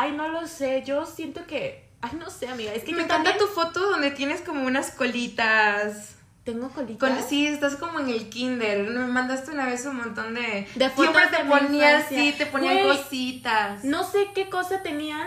Ay, 0.00 0.12
no 0.12 0.28
lo 0.28 0.46
sé, 0.46 0.84
yo 0.86 1.04
siento 1.06 1.44
que... 1.44 1.88
Ay, 2.00 2.12
no 2.20 2.30
sé, 2.30 2.46
amiga, 2.46 2.72
es 2.72 2.84
que... 2.84 2.92
Me 2.92 3.02
encanta 3.02 3.36
tu 3.36 3.48
foto 3.48 3.90
donde 3.90 4.12
tienes 4.12 4.42
como 4.42 4.64
unas 4.64 4.92
colitas. 4.92 6.14
¿Tengo 6.44 6.68
colitas? 6.68 7.28
sí, 7.28 7.48
estás 7.48 7.74
como 7.74 7.98
en 7.98 8.08
el 8.08 8.30
kinder. 8.30 8.88
Me 8.90 9.06
mandaste 9.06 9.50
una 9.50 9.66
vez 9.66 9.84
un 9.86 9.96
montón 9.96 10.34
de... 10.34 10.68
De 10.76 10.88
fotos 10.88 11.16
Siempre 11.16 11.36
te 11.36 11.44
ponías, 11.46 12.08
sí, 12.08 12.32
te 12.38 12.46
ponían 12.46 12.86
cositas. 12.86 13.82
No 13.82 14.08
sé 14.08 14.28
qué 14.36 14.48
cosa 14.48 14.84
tenían. 14.84 15.26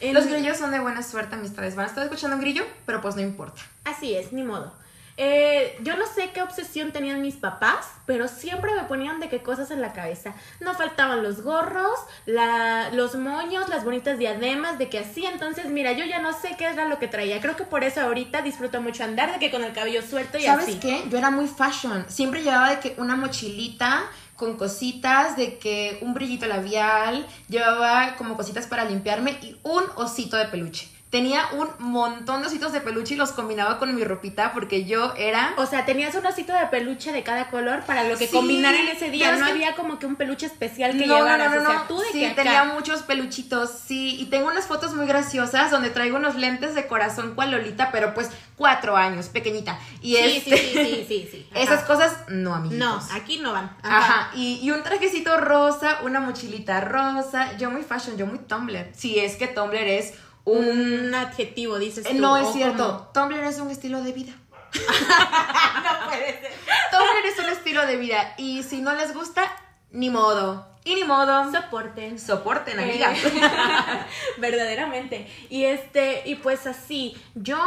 Los 0.00 0.28
grillos 0.28 0.56
son 0.56 0.70
de 0.70 0.78
buena 0.78 1.02
suerte, 1.02 1.34
amistades. 1.34 1.74
Van 1.74 1.86
a 1.86 1.88
estar 1.88 2.04
escuchando 2.04 2.36
un 2.36 2.42
grillo, 2.42 2.64
pero 2.86 3.00
pues 3.00 3.16
no 3.16 3.22
importa. 3.22 3.60
Así 3.82 4.14
es, 4.14 4.32
ni 4.32 4.44
modo. 4.44 4.72
Eh, 5.16 5.78
yo 5.82 5.96
no 5.96 6.06
sé 6.06 6.30
qué 6.30 6.42
obsesión 6.42 6.90
tenían 6.90 7.20
mis 7.20 7.36
papás, 7.36 7.86
pero 8.06 8.28
siempre 8.28 8.74
me 8.74 8.84
ponían 8.84 9.20
de 9.20 9.28
qué 9.28 9.42
cosas 9.42 9.70
en 9.70 9.80
la 9.80 9.92
cabeza. 9.92 10.34
No 10.60 10.74
faltaban 10.74 11.22
los 11.22 11.42
gorros, 11.42 11.98
la, 12.26 12.90
los 12.92 13.14
moños, 13.16 13.68
las 13.68 13.84
bonitas 13.84 14.18
diademas, 14.18 14.78
de 14.78 14.88
que 14.88 15.00
así. 15.00 15.26
Entonces, 15.26 15.66
mira, 15.66 15.92
yo 15.92 16.04
ya 16.04 16.20
no 16.20 16.32
sé 16.32 16.56
qué 16.56 16.64
era 16.64 16.86
lo 16.86 16.98
que 16.98 17.08
traía. 17.08 17.40
Creo 17.40 17.56
que 17.56 17.64
por 17.64 17.84
eso 17.84 18.00
ahorita 18.00 18.42
disfruto 18.42 18.80
mucho 18.80 19.04
andar 19.04 19.32
de 19.32 19.38
que 19.38 19.50
con 19.50 19.62
el 19.62 19.72
cabello 19.72 20.02
suelto 20.02 20.38
y 20.38 20.46
así. 20.46 20.64
¿Sabes 20.64 20.80
qué? 20.80 21.04
Yo 21.08 21.18
era 21.18 21.30
muy 21.30 21.46
fashion. 21.46 22.06
Siempre 22.08 22.42
llevaba 22.42 22.70
de 22.70 22.80
que 22.80 22.94
una 22.98 23.16
mochilita 23.16 24.04
con 24.36 24.56
cositas 24.56 25.36
de 25.36 25.58
que 25.58 25.98
un 26.00 26.14
brillito 26.14 26.46
labial, 26.46 27.24
llevaba 27.48 28.16
como 28.16 28.36
cositas 28.36 28.66
para 28.66 28.84
limpiarme 28.84 29.38
y 29.42 29.56
un 29.62 29.84
osito 29.94 30.36
de 30.36 30.46
peluche 30.46 30.88
tenía 31.12 31.46
un 31.52 31.68
montón 31.78 32.40
de 32.40 32.46
ositos 32.46 32.72
de 32.72 32.80
peluche 32.80 33.12
y 33.12 33.16
los 33.18 33.32
combinaba 33.32 33.78
con 33.78 33.94
mi 33.94 34.02
ropita 34.02 34.54
porque 34.54 34.86
yo 34.86 35.12
era... 35.14 35.52
O 35.58 35.66
sea, 35.66 35.84
tenías 35.84 36.14
un 36.14 36.24
osito 36.24 36.54
de 36.54 36.66
peluche 36.68 37.12
de 37.12 37.22
cada 37.22 37.50
color 37.50 37.84
para 37.84 38.04
lo 38.04 38.16
que 38.16 38.30
combinara 38.30 38.80
en 38.80 38.88
ese 38.88 39.10
día. 39.10 39.36
No 39.36 39.44
había 39.44 39.76
como 39.76 39.98
que 39.98 40.06
un 40.06 40.16
peluche 40.16 40.46
especial 40.46 40.96
que 40.96 41.06
no, 41.06 41.16
llevaras. 41.16 41.54
No, 41.54 41.60
no, 41.60 41.68
o 41.68 41.70
sea, 41.70 41.86
tú 41.86 41.98
de 41.98 42.06
sí, 42.12 42.32
tenía 42.34 42.64
muchos 42.64 43.02
peluchitos, 43.02 43.70
sí. 43.84 44.16
Y 44.20 44.30
tengo 44.30 44.48
unas 44.48 44.64
fotos 44.64 44.94
muy 44.94 45.06
graciosas 45.06 45.70
donde 45.70 45.90
traigo 45.90 46.16
unos 46.16 46.36
lentes 46.36 46.74
de 46.74 46.86
corazón 46.86 47.34
cual 47.34 47.50
Lolita, 47.50 47.92
pero 47.92 48.14
pues 48.14 48.30
cuatro 48.56 48.96
años, 48.96 49.26
pequeñita. 49.26 49.78
Y 50.00 50.16
sí, 50.16 50.40
sí, 50.42 50.56
sí, 50.56 51.04
sí, 51.06 51.28
sí, 51.30 51.48
Esas 51.54 51.84
cosas, 51.84 52.20
no, 52.28 52.54
amigos. 52.54 52.78
No, 52.78 52.98
aquí 53.12 53.36
no 53.36 53.52
van. 53.52 53.76
Ajá. 53.82 54.30
Y, 54.34 54.60
y, 54.62 54.70
un 54.70 54.82
trajecito 54.82 55.36
rosa, 55.36 55.98
una 56.04 56.20
mochilita 56.20 56.80
rosa. 56.80 57.54
Yo 57.58 57.70
muy 57.70 57.82
fashion, 57.82 58.16
yo 58.16 58.24
muy 58.24 58.38
Tumblr. 58.38 58.92
Si 58.94 59.18
es 59.18 59.36
que 59.36 59.46
Tumblr 59.46 59.76
es 59.76 60.14
un 60.44 61.14
adjetivo, 61.14 61.78
dices 61.78 62.04
Eh, 62.06 62.10
tú. 62.14 62.20
No 62.20 62.36
es 62.36 62.52
cierto. 62.52 63.10
como- 63.12 63.28
Tumblr 63.28 63.44
es 63.44 63.58
un 63.58 63.70
estilo 63.70 64.02
de 64.02 64.12
vida. 64.12 64.32
no 64.72 66.08
puede 66.08 66.40
ser. 66.40 66.52
Tumblr 66.90 67.26
es 67.26 67.38
un 67.38 67.48
estilo 67.50 67.86
de 67.86 67.96
vida. 67.96 68.34
Y 68.38 68.62
si 68.62 68.80
no 68.80 68.94
les 68.94 69.14
gusta, 69.14 69.42
ni 69.90 70.10
modo. 70.10 70.66
Y 70.84 70.94
ni 70.96 71.04
modo. 71.04 71.50
Soporten. 71.52 72.18
Soporten, 72.18 72.78
Eh, 72.80 72.82
amiga. 73.04 73.14
verdaderamente. 74.38 75.26
Y 75.50 75.64
este, 75.64 76.22
y 76.26 76.36
pues 76.36 76.66
así, 76.66 77.16
yo 77.34 77.58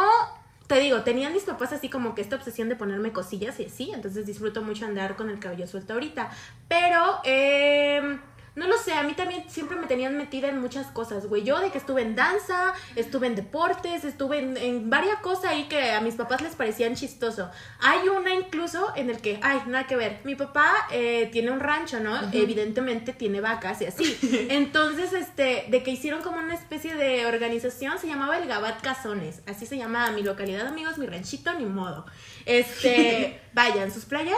te 0.67 0.79
digo, 0.79 1.01
tenían 1.03 1.31
mis 1.33 1.43
papás 1.43 1.71
así 1.73 1.89
como 1.89 2.15
que 2.15 2.21
esta 2.21 2.35
obsesión 2.35 2.69
de 2.69 2.75
ponerme 2.75 3.11
cosillas 3.13 3.59
y 3.59 3.65
así, 3.65 3.91
entonces 3.93 4.25
disfruto 4.25 4.63
mucho 4.63 4.85
andar 4.85 5.15
con 5.15 5.29
el 5.29 5.39
cabello 5.39 5.67
suelto 5.67 5.93
ahorita. 5.93 6.29
Pero, 6.67 7.19
eh, 7.23 8.19
no 8.55 8.67
lo 8.67 8.77
sé, 8.77 8.93
a 8.93 9.03
mí 9.03 9.13
también 9.13 9.43
siempre 9.49 9.75
me 9.77 9.87
tenían 9.87 10.17
metida 10.17 10.47
en 10.47 10.59
muchas 10.59 10.87
cosas, 10.87 11.27
güey. 11.27 11.43
Yo 11.43 11.59
de 11.59 11.71
que 11.71 11.77
estuve 11.77 12.01
en 12.01 12.15
danza, 12.15 12.73
estuve 12.95 13.27
en 13.27 13.35
deportes, 13.35 14.05
estuve 14.05 14.39
en, 14.39 14.57
en 14.57 14.89
varias 14.89 15.19
cosas 15.19 15.51
ahí 15.51 15.65
que 15.65 15.91
a 15.91 16.01
mis 16.01 16.15
papás 16.15 16.41
les 16.41 16.55
parecían 16.55 16.95
chistoso. 16.95 17.49
Hay 17.81 18.07
una 18.07 18.33
incluso 18.33 18.93
en 18.95 19.09
el 19.09 19.19
que, 19.19 19.39
ay, 19.41 19.61
nada 19.67 19.87
que 19.87 19.95
ver. 19.95 20.21
Mi 20.23 20.35
papá 20.35 20.87
eh, 20.91 21.29
tiene 21.31 21.51
un 21.51 21.59
rancho, 21.59 21.99
¿no? 21.99 22.17
Evidentemente 22.31 23.13
tiene 23.13 23.41
vacas 23.41 23.81
y 23.81 23.85
así. 23.85 24.17
Entonces, 24.49 25.13
este, 25.13 25.65
de 25.69 25.83
que 25.83 25.91
hicieron 25.91 26.21
como 26.21 26.37
una 26.37 26.53
especie 26.53 26.95
de 26.95 27.25
organización, 27.25 27.99
se 27.99 28.07
llamaba 28.07 28.37
el 28.37 28.47
Gabat 28.47 28.81
Cazones. 28.81 29.41
Así 29.47 29.65
se 29.65 29.77
llama 29.77 30.09
mi 30.11 30.23
localidad, 30.23 30.67
amigos, 30.67 30.97
mi 30.97 31.07
ranchito, 31.07 31.53
ni 31.53 31.65
modo. 31.65 32.05
Este, 32.45 33.41
vayan, 33.53 33.91
sus 33.91 34.05
playas 34.05 34.37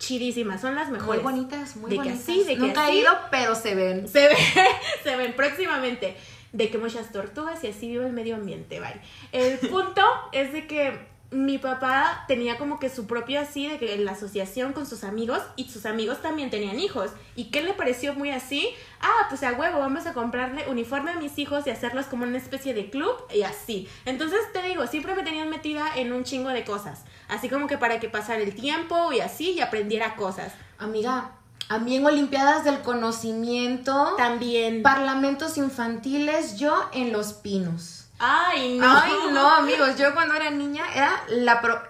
chidísimas, 0.00 0.60
son 0.60 0.74
las 0.74 0.88
Muy 0.88 0.98
mejores. 0.98 1.22
bonitas, 1.22 1.76
muy 1.76 1.90
De 1.90 1.96
que 1.98 2.02
bonitas. 2.02 2.22
así, 2.22 2.42
de 2.42 2.54
que 2.54 2.60
Nunca 2.60 2.86
así. 2.86 2.96
he 2.96 3.00
ido, 3.02 3.12
pero 3.30 3.54
se 3.54 3.76
ven. 3.76 4.08
Se 4.08 4.26
ven, 4.26 4.36
se 5.04 5.14
ven 5.16 5.34
próximamente. 5.36 6.16
De 6.52 6.68
que 6.68 6.78
muchas 6.78 7.12
tortugas 7.12 7.62
y 7.62 7.68
así 7.68 7.86
vive 7.86 8.04
el 8.06 8.12
medio 8.12 8.34
ambiente, 8.34 8.80
bye. 8.80 9.00
El 9.30 9.58
punto 9.70 10.02
es 10.32 10.52
de 10.52 10.66
que 10.66 11.08
mi 11.32 11.58
papá 11.58 12.24
tenía 12.26 12.58
como 12.58 12.80
que 12.80 12.88
su 12.88 13.06
propio 13.06 13.38
así, 13.38 13.68
de 13.68 13.78
que 13.78 13.96
la 13.98 14.12
asociación 14.12 14.72
con 14.72 14.84
sus 14.84 15.04
amigos 15.04 15.40
y 15.54 15.68
sus 15.70 15.86
amigos 15.86 16.20
también 16.22 16.50
tenían 16.50 16.80
hijos. 16.80 17.12
¿Y 17.36 17.52
qué 17.52 17.62
le 17.62 17.72
pareció 17.72 18.14
muy 18.14 18.32
así? 18.32 18.68
Ah, 19.00 19.26
pues 19.28 19.44
a 19.44 19.52
huevo, 19.52 19.78
vamos 19.78 20.06
a 20.06 20.12
comprarle 20.12 20.68
uniforme 20.68 21.12
a 21.12 21.16
mis 21.20 21.38
hijos 21.38 21.68
y 21.68 21.70
hacerlos 21.70 22.06
como 22.06 22.24
una 22.24 22.36
especie 22.38 22.74
de 22.74 22.90
club 22.90 23.14
y 23.32 23.42
así. 23.42 23.88
Entonces 24.06 24.40
te 24.52 24.60
digo, 24.62 24.88
siempre 24.88 25.14
me 25.14 25.22
tenían 25.22 25.50
metida 25.50 25.86
en 25.94 26.12
un 26.12 26.24
chingo 26.24 26.48
de 26.48 26.64
cosas. 26.64 27.04
Así 27.30 27.48
como 27.48 27.66
que 27.66 27.78
para 27.78 28.00
que 28.00 28.08
pasara 28.08 28.40
el 28.40 28.54
tiempo 28.54 29.12
y 29.12 29.20
así 29.20 29.52
y 29.52 29.60
aprendiera 29.60 30.16
cosas. 30.16 30.52
Amiga, 30.78 31.30
en 31.70 32.04
Olimpiadas 32.04 32.64
del 32.64 32.80
Conocimiento, 32.80 34.14
También. 34.16 34.82
parlamentos 34.82 35.56
infantiles, 35.56 36.58
yo 36.58 36.88
en 36.92 37.12
Los 37.12 37.32
Pinos. 37.34 38.08
Ay, 38.18 38.76
no. 38.76 38.86
Ay, 38.86 39.12
no, 39.32 39.48
amigos, 39.48 39.96
yo 39.96 40.12
cuando 40.12 40.34
era 40.34 40.50
niña 40.50 40.84
era 40.94 41.22
la 41.28 41.60
pro... 41.60 41.80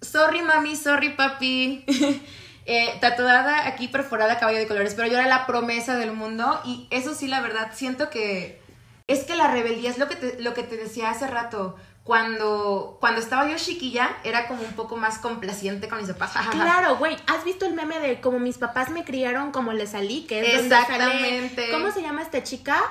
Sorry, 0.00 0.42
mami, 0.42 0.76
sorry, 0.76 1.10
papi. 1.10 1.84
Eh, 2.64 2.96
tatuada 3.00 3.66
aquí, 3.66 3.88
perforada, 3.88 4.38
caballo 4.38 4.58
de 4.58 4.68
colores, 4.68 4.94
pero 4.94 5.08
yo 5.08 5.18
era 5.18 5.26
la 5.26 5.48
promesa 5.48 5.96
del 5.96 6.12
mundo 6.12 6.60
y 6.64 6.86
eso 6.90 7.12
sí, 7.12 7.26
la 7.26 7.40
verdad, 7.40 7.72
siento 7.74 8.08
que 8.08 8.62
es 9.08 9.24
que 9.24 9.34
la 9.34 9.50
rebeldía 9.50 9.90
es 9.90 9.98
lo 9.98 10.06
que 10.06 10.14
te, 10.14 10.40
lo 10.40 10.54
que 10.54 10.62
te 10.62 10.76
decía 10.76 11.10
hace 11.10 11.26
rato. 11.26 11.76
Cuando, 12.04 12.96
cuando 13.00 13.20
estaba 13.20 13.48
yo 13.48 13.56
chiquilla, 13.56 14.10
era 14.24 14.48
como 14.48 14.62
un 14.62 14.72
poco 14.72 14.96
más 14.96 15.18
complaciente 15.18 15.88
con 15.88 15.98
mis 16.00 16.08
papás. 16.10 16.32
Claro, 16.50 16.96
güey, 16.96 17.16
¿has 17.28 17.44
visto 17.44 17.64
el 17.64 17.74
meme 17.74 18.00
de 18.00 18.20
como 18.20 18.40
mis 18.40 18.58
papás 18.58 18.90
me 18.90 19.04
criaron 19.04 19.52
como 19.52 19.72
le 19.72 19.86
salí? 19.86 20.22
Que 20.26 20.40
es 20.40 20.58
donde 20.62 20.74
Exactamente. 20.76 21.54
sale, 21.66 21.70
¿cómo 21.70 21.92
se 21.92 22.02
llama 22.02 22.22
esta 22.22 22.42
chica? 22.42 22.82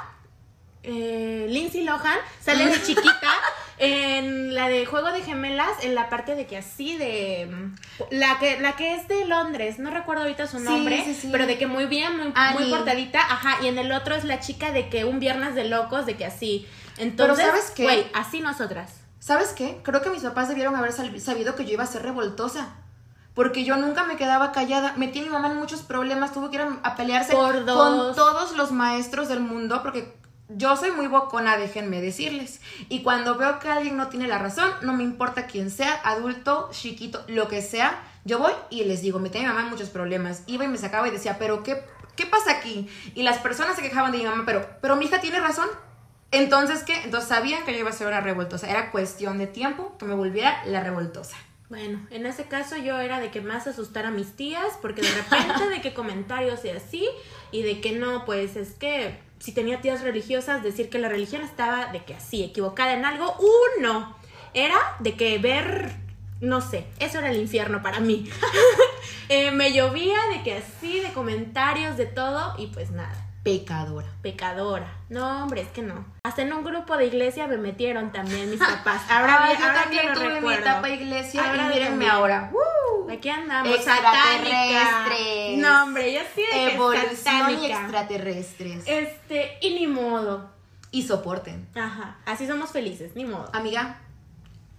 Eh, 0.84 1.46
Lindsay 1.50 1.84
Lohan 1.84 2.18
sale 2.44 2.66
de 2.68 2.82
chiquita 2.82 3.34
en 3.78 4.56
la 4.56 4.68
de 4.70 4.86
Juego 4.86 5.12
de 5.12 5.22
Gemelas, 5.22 5.84
en 5.84 5.94
la 5.94 6.10
parte 6.10 6.34
de 6.36 6.48
que 6.48 6.58
así 6.58 6.98
de 6.98 7.48
la 8.12 8.40
que 8.40 8.60
la 8.62 8.76
que 8.78 8.96
es 8.96 9.08
de 9.10 9.26
Londres, 9.26 9.78
no 9.78 9.92
recuerdo 9.92 10.24
ahorita 10.24 10.48
su 10.48 10.58
Sí, 10.58 10.64
nombre, 10.64 11.04
sí, 11.04 11.14
sí. 11.14 11.30
pero 11.32 11.46
de 11.48 11.58
que 11.58 11.68
muy 11.68 11.86
bien, 11.86 12.18
muy, 12.18 12.32
Annie. 12.34 12.60
muy 12.62 12.70
portadita, 12.72 13.20
ajá, 13.20 13.58
y 13.62 13.68
en 13.68 13.78
el 13.78 13.92
otro 13.92 14.16
es 14.16 14.24
la 14.24 14.40
chica 14.40 14.72
de 14.72 14.88
que 14.90 15.04
un 15.06 15.20
viernes 15.20 15.54
de 15.54 15.66
locos, 15.66 16.06
de 16.06 16.16
que 16.16 16.26
así. 16.26 16.66
Entonces, 16.98 17.74
güey, 17.78 18.08
así 18.14 18.40
nosotras. 18.40 19.01
¿Sabes 19.22 19.50
qué? 19.50 19.80
Creo 19.84 20.02
que 20.02 20.10
mis 20.10 20.24
papás 20.24 20.50
debieron 20.50 20.76
haber 20.76 20.92
sabido 20.92 21.56
que 21.56 21.64
yo 21.64 21.74
iba 21.74 21.84
a 21.84 21.88
ser 21.88 22.02
revoltosa. 22.02 22.70
Porque 23.36 23.64
yo 23.64 23.78
nunca 23.78 24.04
me 24.04 24.18
quedaba 24.18 24.52
callada. 24.52 24.96
Metí 24.98 25.20
a 25.20 25.22
mi 25.22 25.30
mamá 25.30 25.52
en 25.52 25.58
muchos 25.58 25.84
problemas. 25.84 26.34
Tuvo 26.34 26.50
que 26.50 26.56
ir 26.56 26.64
a, 26.84 26.96
pelearse 26.96 27.34
con 27.34 27.66
todos 27.66 28.58
los 28.58 28.72
maestros 28.72 29.30
del 29.30 29.40
mundo. 29.40 29.84
Porque 29.84 30.18
yo 30.50 30.76
soy 30.76 30.90
muy 30.92 31.06
bocona, 31.06 31.56
déjenme 31.56 32.02
decirles. 32.02 32.62
Y 32.90 33.04
cuando 33.04 33.36
veo 33.36 33.60
que 33.60 33.70
alguien 33.70 33.96
no 33.96 34.08
tiene 34.08 34.28
la 34.28 34.40
razón, 34.40 34.70
no 34.82 34.94
me 34.94 35.04
importa 35.04 35.46
quién 35.46 35.70
sea, 35.70 36.02
adulto, 36.04 36.70
chiquito, 36.72 37.24
lo 37.28 37.48
que 37.48 37.62
sea, 37.62 38.04
yo 38.26 38.40
voy 38.40 38.54
y 38.72 38.84
les 38.86 39.04
digo, 39.04 39.20
metí 39.20 39.38
a 39.38 39.42
mi 39.42 39.48
mamá 39.48 39.62
en 39.62 39.70
muchos 39.70 39.90
problemas. 39.90 40.42
Iba 40.48 40.66
y 40.66 40.68
me 40.68 40.80
sacaba 40.80 41.08
y 41.08 41.12
decía, 41.12 41.38
pero 41.38 41.62
¿qué, 41.62 41.86
qué 42.16 42.26
pasa 42.26 42.52
aquí? 42.52 42.90
Y 43.14 43.22
las 43.22 43.38
personas 43.38 43.76
se 43.76 43.84
quejaban 43.84 44.12
de 44.12 44.18
mi 44.18 44.26
mamá, 44.26 44.44
pero, 44.48 44.68
pero 44.82 44.96
mi 44.96 45.06
hija 45.06 45.22
tiene 45.22 45.40
razón. 45.40 45.70
Entonces, 46.32 46.84
¿qué? 46.84 46.96
Entonces 47.04 47.30
sabían 47.30 47.66
que 47.66 47.74
yo 47.74 47.80
iba 47.80 47.90
a 47.90 47.94
ser 47.94 48.08
una 48.08 48.22
revoltosa. 48.22 48.70
Era 48.70 48.92
cuestión 48.92 49.38
de 49.38 49.48
tiempo 49.48 49.98
que 49.98 50.06
me 50.06 50.16
volviera 50.16 50.64
la 50.66 50.82
revoltosa. 50.82 51.36
Bueno, 51.70 52.06
en 52.10 52.26
ese 52.26 52.46
caso 52.46 52.76
yo 52.76 53.00
era 53.00 53.22
de 53.22 53.32
que 53.32 53.40
más 53.40 53.66
asustar 53.66 54.06
a 54.06 54.12
mis 54.12 54.36
tías, 54.36 54.78
porque 54.82 55.02
de 55.02 55.10
repente 55.10 55.70
de 55.70 55.82
que 55.82 55.94
comentarios 55.96 56.66
y 56.66 56.70
así, 56.70 57.08
y 57.52 57.64
de 57.64 57.80
que 57.80 57.94
no, 57.94 58.26
pues 58.26 58.58
es 58.58 58.74
que 58.74 59.20
si 59.40 59.54
tenía 59.54 59.82
tías 59.82 60.02
religiosas, 60.02 60.64
decir 60.64 60.90
que 60.90 61.00
la 61.00 61.10
religión 61.10 61.42
estaba 61.42 61.88
de 61.88 62.04
que 62.04 62.14
así, 62.14 62.44
equivocada 62.44 62.94
en 62.94 63.06
algo, 63.06 63.36
uno, 63.80 64.18
era 64.54 64.78
de 65.00 65.16
que 65.16 65.38
ver, 65.38 65.94
no 66.42 66.60
sé, 66.60 66.86
eso 67.00 67.20
era 67.20 67.32
el 67.32 67.40
infierno 67.40 67.82
para 67.82 68.00
mí. 68.00 68.30
Eh, 69.30 69.52
me 69.52 69.72
llovía 69.72 70.18
de 70.34 70.44
que 70.44 70.58
así, 70.58 71.00
de 71.00 71.14
comentarios, 71.14 71.96
de 71.96 72.06
todo, 72.06 72.54
y 72.58 72.68
pues 72.68 72.92
nada. 72.92 73.31
Pecadora. 73.44 74.08
Pecadora. 74.22 74.88
No, 75.10 75.44
hombre, 75.44 75.62
es 75.62 75.70
que 75.70 75.82
no. 75.82 76.06
Hasta 76.24 76.44
en 76.44 76.54
un 76.54 76.64
grupo 76.64 76.96
de 76.98 77.08
iglesia 77.08 77.48
me 77.48 77.58
metieron 77.58 78.12
también 78.12 78.50
mis 78.52 78.60
papás. 78.60 79.02
Ahora, 79.10 79.44
Ay, 79.46 79.48
bien- 79.50 79.60
yo 79.60 79.66
ahora 79.68 79.82
también 79.82 80.08
que 80.08 80.14
tuve 80.14 80.42
mi 80.42 80.54
etapa 80.54 80.90
iglesia 80.90 81.50
Ahora 81.50 81.66
y 81.66 81.68
mírenme 81.74 82.08
ahora. 82.10 82.52
¡Woo! 82.54 83.10
Aquí 83.12 83.30
andamos. 83.30 83.74
Extraterrestres. 83.76 85.58
No, 85.58 85.84
hombre, 85.84 86.14
yo 86.14 86.22
sí 86.36 86.44
de 86.54 86.74
Evolución 86.74 87.60
y 87.62 87.66
extraterrestres. 87.66 88.84
Este, 88.88 89.58
y 89.62 89.74
ni 89.74 89.88
modo. 89.88 90.52
Y 90.92 91.04
soporten. 91.08 91.68
Ajá, 91.76 92.18
así 92.26 92.46
somos 92.48 92.72
felices, 92.72 93.16
ni 93.16 93.26
modo. 93.26 93.50
Amiga, 93.54 94.00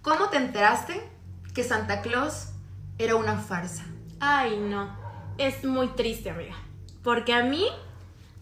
¿cómo 0.01 0.29
te 0.29 0.37
enteraste 0.37 1.09
que 1.53 1.63
Santa 1.63 2.01
Claus 2.01 2.49
era 2.97 3.15
una 3.15 3.37
farsa? 3.39 3.83
Ay, 4.19 4.57
no. 4.57 4.95
Es 5.37 5.63
muy 5.65 5.87
triste, 5.89 6.29
amiga. 6.29 6.55
Porque 7.03 7.33
a 7.33 7.43
mí, 7.43 7.67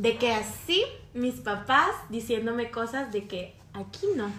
de 0.01 0.17
que 0.17 0.33
así, 0.33 0.83
mis 1.13 1.35
papás 1.35 1.91
diciéndome 2.09 2.71
cosas 2.71 3.11
de 3.11 3.27
que 3.27 3.55
aquí 3.73 4.07
no. 4.15 4.31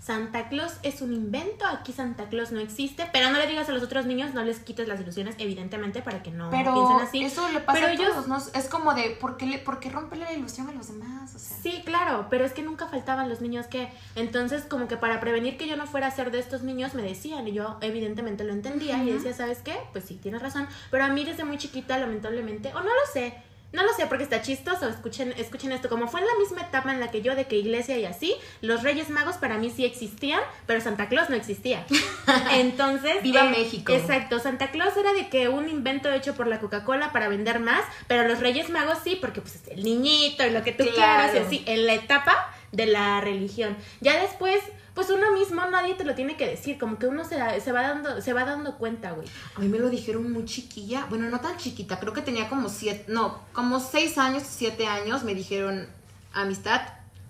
Santa 0.00 0.48
Claus 0.48 0.72
es 0.82 1.00
un 1.00 1.12
invento, 1.12 1.64
aquí 1.64 1.92
Santa 1.92 2.24
Claus 2.28 2.50
no 2.50 2.58
existe, 2.58 3.06
pero 3.12 3.30
no 3.30 3.38
le 3.38 3.46
digas 3.46 3.68
a 3.68 3.72
los 3.72 3.84
otros 3.84 4.04
niños, 4.04 4.34
no 4.34 4.42
les 4.42 4.58
quites 4.58 4.88
las 4.88 5.00
ilusiones, 5.00 5.36
evidentemente, 5.38 6.02
para 6.02 6.24
que 6.24 6.32
no 6.32 6.50
Pero 6.50 6.72
piensen 6.74 7.06
así. 7.06 7.22
eso 7.24 7.48
le 7.50 7.60
pasa 7.60 7.74
Pero 7.78 7.86
a 7.86 7.92
ellos- 7.92 8.08
todos, 8.08 8.26
¿no? 8.26 8.38
Es 8.58 8.68
como 8.68 8.94
de, 8.94 9.10
¿por 9.20 9.36
qué, 9.36 9.46
le, 9.46 9.58
¿por 9.58 9.78
qué 9.78 9.90
romperle 9.90 10.24
la 10.24 10.32
ilusión 10.32 10.68
a 10.68 10.72
los 10.72 10.88
demás? 10.88 11.32
O 11.36 11.38
sea, 11.38 11.56
Sí, 11.58 11.82
claro, 11.84 12.26
pero 12.30 12.44
es 12.44 12.52
que 12.52 12.62
nunca 12.62 12.88
faltaban 12.88 13.28
los 13.28 13.40
niños 13.42 13.66
que, 13.68 13.90
entonces 14.16 14.64
como 14.64 14.88
que 14.88 14.96
para 14.96 15.20
prevenir 15.20 15.56
que 15.56 15.68
yo 15.68 15.76
no 15.76 15.86
fuera 15.86 16.08
a 16.08 16.10
ser 16.10 16.32
de 16.32 16.40
estos 16.40 16.62
niños 16.62 16.94
me 16.94 17.02
decían 17.02 17.46
y 17.46 17.52
yo 17.52 17.76
evidentemente 17.80 18.42
lo 18.42 18.52
entendía 18.54 19.00
y 19.04 19.12
decía, 19.12 19.34
¿sabes 19.34 19.58
qué? 19.62 19.76
Pues 19.92 20.04
sí, 20.04 20.16
tienes 20.16 20.42
razón, 20.42 20.66
pero 20.90 21.04
a 21.04 21.08
mí 21.10 21.24
desde 21.24 21.44
muy 21.44 21.58
chiquita 21.58 21.96
lamentablemente, 21.98 22.70
o 22.74 22.80
no 22.80 22.86
lo 22.86 23.12
sé, 23.12 23.34
no 23.72 23.82
lo 23.84 23.92
sé 23.94 24.06
porque 24.06 24.24
está 24.24 24.42
chistoso, 24.42 24.88
escuchen, 24.88 25.32
escuchen 25.38 25.72
esto, 25.72 25.88
como 25.88 26.08
fue 26.08 26.20
en 26.20 26.26
la 26.26 26.34
misma 26.38 26.62
etapa 26.62 26.92
en 26.92 27.00
la 27.00 27.10
que 27.10 27.22
yo 27.22 27.34
de 27.34 27.46
que 27.46 27.56
iglesia 27.56 27.96
y 27.98 28.04
así, 28.04 28.34
los 28.60 28.82
Reyes 28.82 29.08
Magos 29.10 29.36
para 29.36 29.56
mí 29.58 29.70
sí 29.70 29.84
existían, 29.84 30.40
pero 30.66 30.80
Santa 30.80 31.08
Claus 31.08 31.30
no 31.30 31.36
existía. 31.36 31.84
Entonces, 32.52 33.16
eh, 33.16 33.20
¡Viva 33.22 33.44
México! 33.44 33.92
Exacto, 33.92 34.38
Santa 34.38 34.70
Claus 34.70 34.96
era 34.96 35.12
de 35.12 35.28
que 35.28 35.48
un 35.48 35.68
invento 35.68 36.10
hecho 36.12 36.34
por 36.34 36.46
la 36.46 36.60
Coca-Cola 36.60 37.12
para 37.12 37.28
vender 37.28 37.60
más, 37.60 37.82
pero 38.06 38.26
los 38.28 38.40
Reyes 38.40 38.68
Magos 38.70 38.98
sí, 39.02 39.16
porque 39.20 39.40
pues 39.40 39.56
es 39.56 39.68
el 39.68 39.82
niñito 39.84 40.46
y 40.46 40.50
lo 40.50 40.62
que 40.62 40.72
tú 40.72 40.84
Claro. 40.84 40.94
quieras 40.94 41.34
y 41.34 41.38
así, 41.38 41.64
en 41.66 41.86
la 41.86 41.94
etapa 41.94 42.34
de 42.72 42.86
la 42.86 43.20
religión. 43.20 43.76
Ya 44.00 44.20
después, 44.20 44.58
pues 44.94 45.08
uno 45.10 45.32
mismo 45.32 45.64
nadie 45.66 45.94
te 45.94 46.04
lo 46.04 46.14
tiene 46.14 46.36
que 46.36 46.46
decir, 46.46 46.78
como 46.78 46.98
que 46.98 47.06
uno 47.06 47.24
se, 47.24 47.36
da- 47.36 47.58
se 47.60 47.72
va 47.72 47.82
dando 47.82 48.20
se 48.20 48.32
va 48.32 48.44
dando 48.44 48.76
cuenta, 48.78 49.12
güey. 49.12 49.26
a 49.56 49.60
mí 49.60 49.68
me 49.68 49.78
lo 49.78 49.88
dijeron 49.90 50.30
muy 50.32 50.44
chiquilla. 50.44 51.06
Bueno, 51.08 51.28
no 51.30 51.40
tan 51.40 51.56
chiquita, 51.56 51.98
creo 51.98 52.12
que 52.12 52.22
tenía 52.22 52.48
como 52.48 52.68
siete, 52.68 53.04
no, 53.08 53.40
como 53.52 53.80
seis 53.80 54.18
años, 54.18 54.42
siete 54.48 54.86
años. 54.86 55.24
Me 55.24 55.34
dijeron, 55.34 55.88
amistad, 56.32 56.82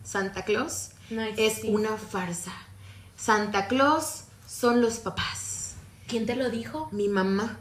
Santa 0.05 0.43
Claus 0.45 0.91
No 1.11 1.23
es 1.23 1.63
una 1.65 1.97
farsa. 1.97 2.53
Santa 3.17 3.69
Claus 3.69 4.25
son 4.47 4.81
los 4.81 4.99
papás. 4.99 5.75
¿Quién 6.09 6.27
te 6.27 6.35
lo 6.37 6.51
dijo? 6.51 6.89
Mi 6.93 7.09
mamá. 7.09 7.59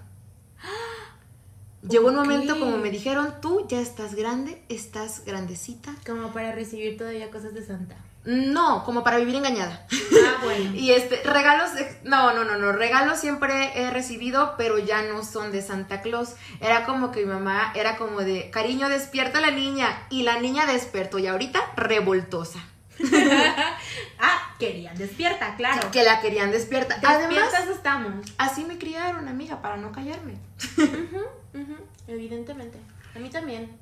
Llegó 1.88 2.10
un 2.10 2.16
momento 2.16 2.60
como 2.60 2.78
me 2.78 2.92
dijeron, 2.92 3.36
tú 3.42 3.66
ya 3.68 3.80
estás 3.82 4.14
grande, 4.16 4.62
estás 4.70 5.24
grandecita. 5.26 5.94
Como 6.06 6.32
para 6.32 6.52
recibir 6.52 6.98
todavía 6.98 7.32
cosas 7.32 7.54
de 7.56 7.66
Santa. 7.66 7.96
No, 8.24 8.84
como 8.84 9.04
para 9.04 9.18
vivir 9.18 9.36
engañada. 9.36 9.88
Ah, 9.92 10.42
bueno. 10.44 10.72
Y 10.76 10.92
este, 10.92 11.22
regalos, 11.24 11.72
no, 12.04 12.34
no, 12.34 12.44
no, 12.44 12.58
no, 12.58 12.72
regalos 12.72 13.20
siempre 13.20 13.72
he 13.76 13.90
recibido, 13.90 14.56
pero 14.58 14.78
ya 14.78 15.02
no 15.04 15.24
son 15.24 15.52
de 15.52 15.62
Santa 15.62 16.02
Claus. 16.02 16.36
Era 16.60 16.86
como 16.86 17.12
que 17.12 17.22
mi 17.22 17.32
mamá 17.32 17.72
era 17.76 17.98
como 17.98 18.20
de, 18.20 18.52
cariño, 18.52 18.90
despierta 18.90 19.40
a 19.40 19.42
la 19.42 19.52
niña. 19.52 20.06
Y 20.10 20.24
la 20.24 20.40
niña 20.40 20.66
despertó 20.66 21.18
y 21.18 21.28
ahorita 21.28 21.60
revoltosa. 21.76 22.60
ah, 24.20 24.56
querían, 24.60 24.96
despierta, 24.96 25.56
claro. 25.56 25.90
Que 25.92 26.04
la 26.04 26.22
querían 26.22 26.52
despierta. 26.52 27.00
Además, 27.04 27.52
estamos. 27.74 28.26
así 28.38 28.64
me 28.66 28.78
criaron, 28.78 29.28
amiga, 29.28 29.62
para 29.62 29.78
no 29.78 29.92
callarme. 29.92 30.36
Evidentemente. 32.08 32.78
A 33.16 33.20
mí 33.20 33.30
también. 33.30 33.81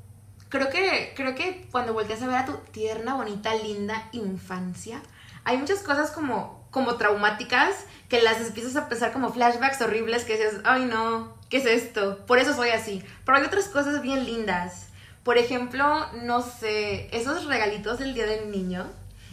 Creo 0.49 0.69
que, 0.69 1.13
creo 1.15 1.35
que 1.35 1.67
cuando 1.71 1.93
volteas 1.93 2.21
a 2.21 2.27
ver 2.27 2.35
a 2.37 2.45
tu 2.45 2.53
tierna, 2.71 3.15
bonita, 3.15 3.53
linda 3.55 4.09
infancia, 4.11 4.99
hay 5.43 5.57
muchas 5.57 5.79
cosas 5.79 6.11
como, 6.11 6.67
como 6.71 6.95
traumáticas 6.97 7.85
que 8.09 8.21
las 8.21 8.41
empiezas 8.41 8.75
a 8.75 8.89
pensar 8.89 9.13
como 9.13 9.31
flashbacks 9.31 9.81
horribles 9.81 10.25
que 10.25 10.33
dices, 10.37 10.55
ay 10.63 10.85
no, 10.85 11.35
¿qué 11.49 11.57
es 11.57 11.65
esto? 11.65 12.25
Por 12.25 12.39
eso 12.39 12.53
soy 12.53 12.69
así. 12.69 13.03
Pero 13.25 13.37
hay 13.37 13.43
otras 13.43 13.67
cosas 13.69 14.01
bien 14.01 14.25
lindas. 14.25 14.87
Por 15.23 15.37
ejemplo, 15.37 16.07
no 16.23 16.41
sé, 16.41 17.07
esos 17.15 17.45
regalitos 17.45 17.99
del 17.99 18.13
Día 18.15 18.25
del 18.25 18.49
Niño. 18.49 18.87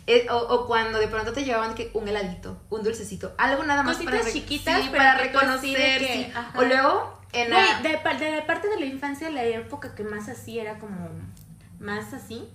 eh, 0.06 0.26
o, 0.30 0.36
o 0.36 0.66
cuando 0.66 0.98
de 0.98 1.08
pronto 1.08 1.32
te 1.32 1.44
llevaban 1.44 1.74
que 1.74 1.90
un 1.94 2.06
heladito, 2.06 2.60
un 2.70 2.82
dulcecito, 2.84 3.34
algo 3.38 3.64
nada 3.64 3.82
más 3.82 3.96
Cositas 3.96 4.20
para, 4.20 4.32
chiquitas, 4.32 4.82
sí, 4.82 4.88
pero 4.92 5.02
para 5.02 5.18
reconocer. 5.18 5.98
que, 5.98 6.06
sí. 6.06 6.32
O 6.56 6.62
luego 6.62 7.15
en 7.32 7.50
la- 7.50 7.78
Güey, 7.80 7.92
de, 7.92 7.98
pa- 7.98 8.14
de 8.14 8.42
parte 8.42 8.68
de 8.68 8.78
la 8.80 8.86
infancia, 8.86 9.28
la 9.30 9.44
época 9.44 9.94
que 9.94 10.02
más 10.04 10.28
así 10.28 10.58
era 10.58 10.78
como 10.78 11.08
más 11.80 12.12
así. 12.14 12.48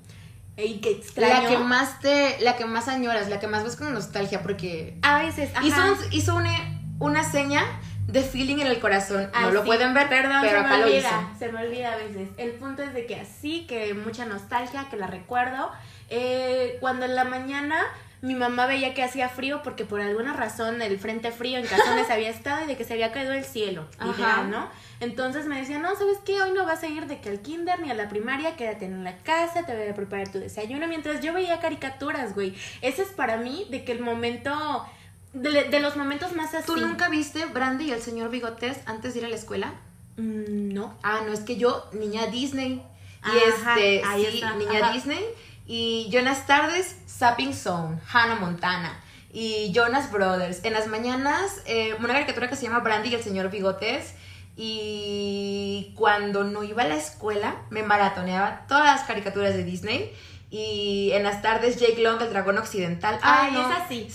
eh, 0.58 0.66
Y 0.66 0.80
que 0.82 0.92
extraño. 0.92 1.44
La 1.44 1.50
que 1.50 1.58
más 1.58 2.00
te, 2.00 2.40
la 2.42 2.58
que 2.58 2.66
más 2.66 2.88
añoras, 2.88 3.30
la 3.30 3.40
que 3.40 3.48
más 3.48 3.64
ves 3.64 3.76
con 3.76 3.94
nostalgia, 3.94 4.42
porque 4.42 4.98
A 5.02 5.20
veces, 5.22 5.50
ajá. 5.56 5.66
hizo, 5.66 5.82
hizo 6.12 6.36
una, 6.36 6.52
una 7.00 7.24
seña 7.24 7.64
de 8.08 8.22
feeling 8.24 8.58
en 8.60 8.68
el 8.68 8.80
corazón. 8.80 9.30
Ah, 9.34 9.44
no 9.44 9.52
lo 9.52 9.64
pueden 9.64 9.94
ver, 9.94 10.10
Perdón, 10.10 10.40
pero 10.42 10.60
se 10.60 10.66
acá 10.66 10.70
me 10.70 10.78
lo 10.80 10.86
olvida, 10.88 11.00
hizo. 11.32 11.40
se 11.40 11.52
me 11.52 11.66
olvida 11.66 11.94
a 11.94 11.96
veces. 11.96 12.30
El 12.38 12.52
punto 12.52 12.84
es 12.84 12.94
de 12.94 13.06
que 13.06 13.16
así, 13.22 13.66
que 13.68 13.94
mucha 13.94 14.26
nostalgia, 14.26 14.88
que 14.90 14.98
la 14.98 15.08
recuerdo. 15.08 15.72
Eh, 16.10 16.78
cuando 16.82 17.06
en 17.06 17.16
la 17.16 17.24
mañana 17.24 17.80
mi 18.22 18.36
mamá 18.36 18.68
veía 18.68 18.94
que 18.94 19.04
hacía 19.04 19.30
frío 19.30 19.62
porque 19.64 19.84
por 19.84 20.00
alguna 20.00 20.34
razón 20.34 20.82
el 20.82 21.00
frente 21.00 21.32
frío 21.32 21.58
en 21.58 21.66
Cazones 21.66 22.10
había 22.12 22.30
estado 22.30 22.64
y 22.64 22.68
de 22.68 22.78
que 22.78 22.84
se 22.84 22.94
había 22.94 23.12
caído 23.12 23.34
el 23.34 23.44
cielo, 23.44 23.88
Ajá. 23.98 24.12
literal, 24.12 24.52
¿no? 24.52 24.70
Entonces 25.00 25.48
me 25.48 25.58
decía, 25.60 25.80
no, 25.80 25.96
¿sabes 25.96 26.20
qué? 26.24 26.40
Hoy 26.42 26.52
no 26.52 26.64
vas 26.66 26.84
a 26.84 26.88
ir 26.88 27.08
de 27.08 27.20
que 27.20 27.30
al 27.30 27.40
kinder 27.42 27.80
ni 27.80 27.90
a 27.90 27.96
la 27.96 28.08
primaria, 28.10 28.56
quédate 28.56 28.86
en 28.86 29.04
la 29.04 29.18
casa, 29.18 29.66
te 29.66 29.76
voy 29.76 29.88
a 29.88 29.96
preparar 29.96 30.30
tu 30.32 30.38
desayuno. 30.38 30.88
Mientras 30.88 31.22
yo 31.22 31.34
veía 31.34 31.60
caricaturas, 31.60 32.36
güey. 32.36 32.54
Ese 32.84 33.02
es 33.02 33.08
para 33.10 33.38
mí 33.38 33.66
de 33.72 33.84
que 33.84 33.94
el 33.94 34.02
momento, 34.02 34.86
de, 35.34 35.64
de 35.64 35.80
los 35.80 35.98
momentos 35.98 36.36
más 36.36 36.54
así. 36.54 36.68
¿Tú 36.68 36.78
nunca 36.78 37.10
viste 37.10 37.48
Brandy 37.48 37.86
y 37.86 37.92
el 37.92 38.02
señor 38.02 38.30
Bigotes 38.30 38.78
antes 38.86 39.14
de 39.16 39.22
ir 39.22 39.26
a 39.26 39.30
la 39.30 39.36
escuela? 39.36 39.74
Mm, 40.18 40.72
no. 40.74 40.96
Ah, 41.02 41.22
no, 41.26 41.34
es 41.34 41.40
que 41.40 41.58
yo, 41.58 41.90
niña 41.94 42.28
Disney. 42.28 42.84
Y 43.24 43.50
Ajá, 43.50 43.74
este, 43.74 44.04
ahí 44.06 44.26
sí, 44.32 44.44
niña 44.60 44.80
ajá. 44.86 44.94
Disney. 44.94 45.26
Y 45.68 46.08
yo 46.10 46.20
en 46.20 46.26
las 46.26 46.46
tardes, 46.48 46.96
Sapping 47.06 47.54
Zone, 47.54 47.98
Hannah 48.12 48.36
Montana. 48.36 49.00
Y 49.34 49.72
Jonas 49.74 50.12
Brothers. 50.12 50.66
En 50.66 50.74
las 50.74 50.88
mañanas, 50.88 51.62
eh, 51.66 51.96
una 52.00 52.10
caricatura 52.14 52.50
que 52.50 52.56
se 52.58 52.64
llama 52.64 52.80
Brandy 52.80 53.10
y 53.10 53.16
el 53.16 53.24
señor 53.24 53.50
Bigotes. 53.50 54.14
Y 54.58 55.94
cuando 55.96 56.44
no 56.44 56.64
iba 56.64 56.84
a 56.84 56.88
la 56.88 56.96
escuela, 56.96 57.56
me 57.70 57.84
maratoneaba 57.84 58.66
todas 58.68 58.86
las 58.86 59.04
caricaturas 59.08 59.54
de 59.54 59.64
Disney. 59.64 60.14
Y 60.50 61.12
en 61.14 61.24
las 61.24 61.42
tardes, 61.42 61.80
Jake 61.80 62.02
Long, 62.02 62.22
el 62.22 62.30
dragón 62.30 62.58
occidental. 62.58 63.18
Ay, 63.22 63.54
no. 63.54 63.62
esa 63.72 63.88
sí. 63.88 64.08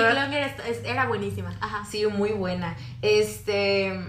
Jake 0.00 0.14
Long 0.14 0.32
era, 0.32 0.46
es- 0.46 0.84
era 0.84 1.06
buenísima. 1.06 1.54
Ajá. 1.60 1.84
Sí, 1.90 2.06
muy 2.06 2.30
buena. 2.30 2.74
Este. 3.02 4.02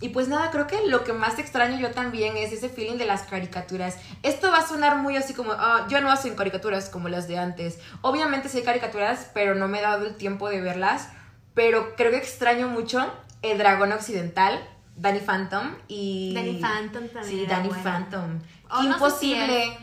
Y 0.00 0.10
pues 0.10 0.28
nada, 0.28 0.50
creo 0.50 0.66
que 0.66 0.86
lo 0.86 1.04
que 1.04 1.14
más 1.14 1.38
extraño 1.38 1.78
yo 1.78 1.90
también 1.90 2.36
es 2.36 2.52
ese 2.52 2.68
feeling 2.68 2.98
de 2.98 3.06
las 3.06 3.22
caricaturas. 3.22 3.96
Esto 4.22 4.50
va 4.50 4.58
a 4.58 4.66
sonar 4.66 4.98
muy 4.98 5.16
así 5.16 5.32
como, 5.32 5.52
ah, 5.52 5.86
yo 5.88 6.02
no 6.02 6.10
hacen 6.10 6.36
caricaturas 6.36 6.90
como 6.90 7.08
las 7.08 7.28
de 7.28 7.38
antes. 7.38 7.78
Obviamente 8.02 8.50
sí 8.50 8.58
hay 8.58 8.64
caricaturas, 8.64 9.30
pero 9.32 9.54
no 9.54 9.68
me 9.68 9.78
he 9.78 9.82
dado 9.82 10.06
el 10.06 10.16
tiempo 10.16 10.50
de 10.50 10.60
verlas. 10.60 11.08
Pero 11.54 11.96
creo 11.96 12.10
que 12.10 12.18
extraño 12.18 12.68
mucho 12.68 13.10
el 13.40 13.56
dragón 13.56 13.92
occidental, 13.92 14.60
Danny 14.96 15.20
Phantom 15.20 15.74
y... 15.88 16.34
Danny 16.34 16.60
Phantom 16.60 17.08
también 17.08 17.24
Sí, 17.24 17.46
Danny. 17.46 17.70
Phantom. 17.70 18.40
Oh, 18.70 18.82
Qué 18.82 18.88
no 18.88 19.10
sé 19.10 19.18
si 19.18 19.32
imposible. 19.32 19.78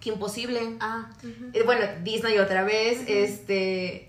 Qué 0.00 0.08
imposible. 0.10 0.76
Ah. 0.80 1.08
Eh, 1.52 1.62
Bueno, 1.64 1.84
Disney 2.02 2.38
otra 2.38 2.64
vez, 2.64 3.04
este... 3.06 4.07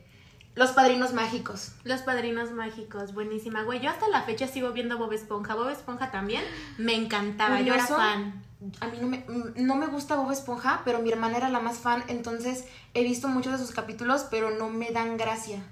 Los 0.60 0.72
Padrinos 0.72 1.14
Mágicos. 1.14 1.72
Los 1.86 2.02
padrinos 2.02 2.52
mágicos, 2.52 3.14
buenísima. 3.14 3.64
Güey, 3.64 3.80
yo 3.80 3.90
hasta 3.90 4.10
la 4.10 4.24
fecha 4.24 4.46
sigo 4.46 4.74
viendo 4.74 4.98
Bob 4.98 5.14
Esponja. 5.14 5.56
Bob 5.56 5.70
Esponja 5.70 6.12
también 6.12 6.44
me 6.78 6.96
encantaba. 6.96 7.62
Yo 7.62 7.74
era 7.74 7.88
fan. 7.88 8.44
A 8.82 8.88
mí 8.88 8.98
no 9.00 9.08
me, 9.08 9.24
no 9.56 9.76
me 9.78 9.88
gusta 9.88 10.18
Bob 10.18 10.30
Esponja, 10.34 10.82
pero 10.84 11.00
mi 11.00 11.10
hermana 11.12 11.38
era 11.38 11.48
la 11.48 11.62
más 11.62 11.78
fan, 11.78 12.04
entonces 12.10 12.66
he 12.94 13.04
visto 13.04 13.30
muchos 13.30 13.54
de 13.54 13.58
sus 13.58 13.74
capítulos, 13.74 14.28
pero 14.30 14.52
no 14.52 14.70
me 14.70 14.92
dan 14.92 15.16
gracia. 15.16 15.64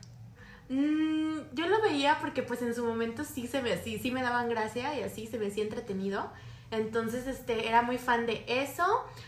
Mm, 0.70 1.40
yo 1.54 1.68
lo 1.68 1.82
veía 1.82 2.20
porque 2.22 2.42
pues 2.42 2.62
en 2.62 2.74
su 2.74 2.86
momento 2.86 3.26
sí 3.26 3.46
se 3.46 3.62
ve, 3.62 3.82
sí, 3.84 4.00
sí 4.00 4.12
me 4.12 4.22
daban 4.22 4.48
gracia 4.48 4.98
y 4.98 5.04
así 5.04 5.28
se 5.28 5.38
me 5.38 5.48
hacía 5.48 5.66
entretenido. 5.66 6.32
Entonces, 6.72 7.28
este, 7.28 7.68
era 7.68 7.82
muy 7.82 7.98
fan 7.98 8.26
de 8.26 8.44
eso, 8.48 8.86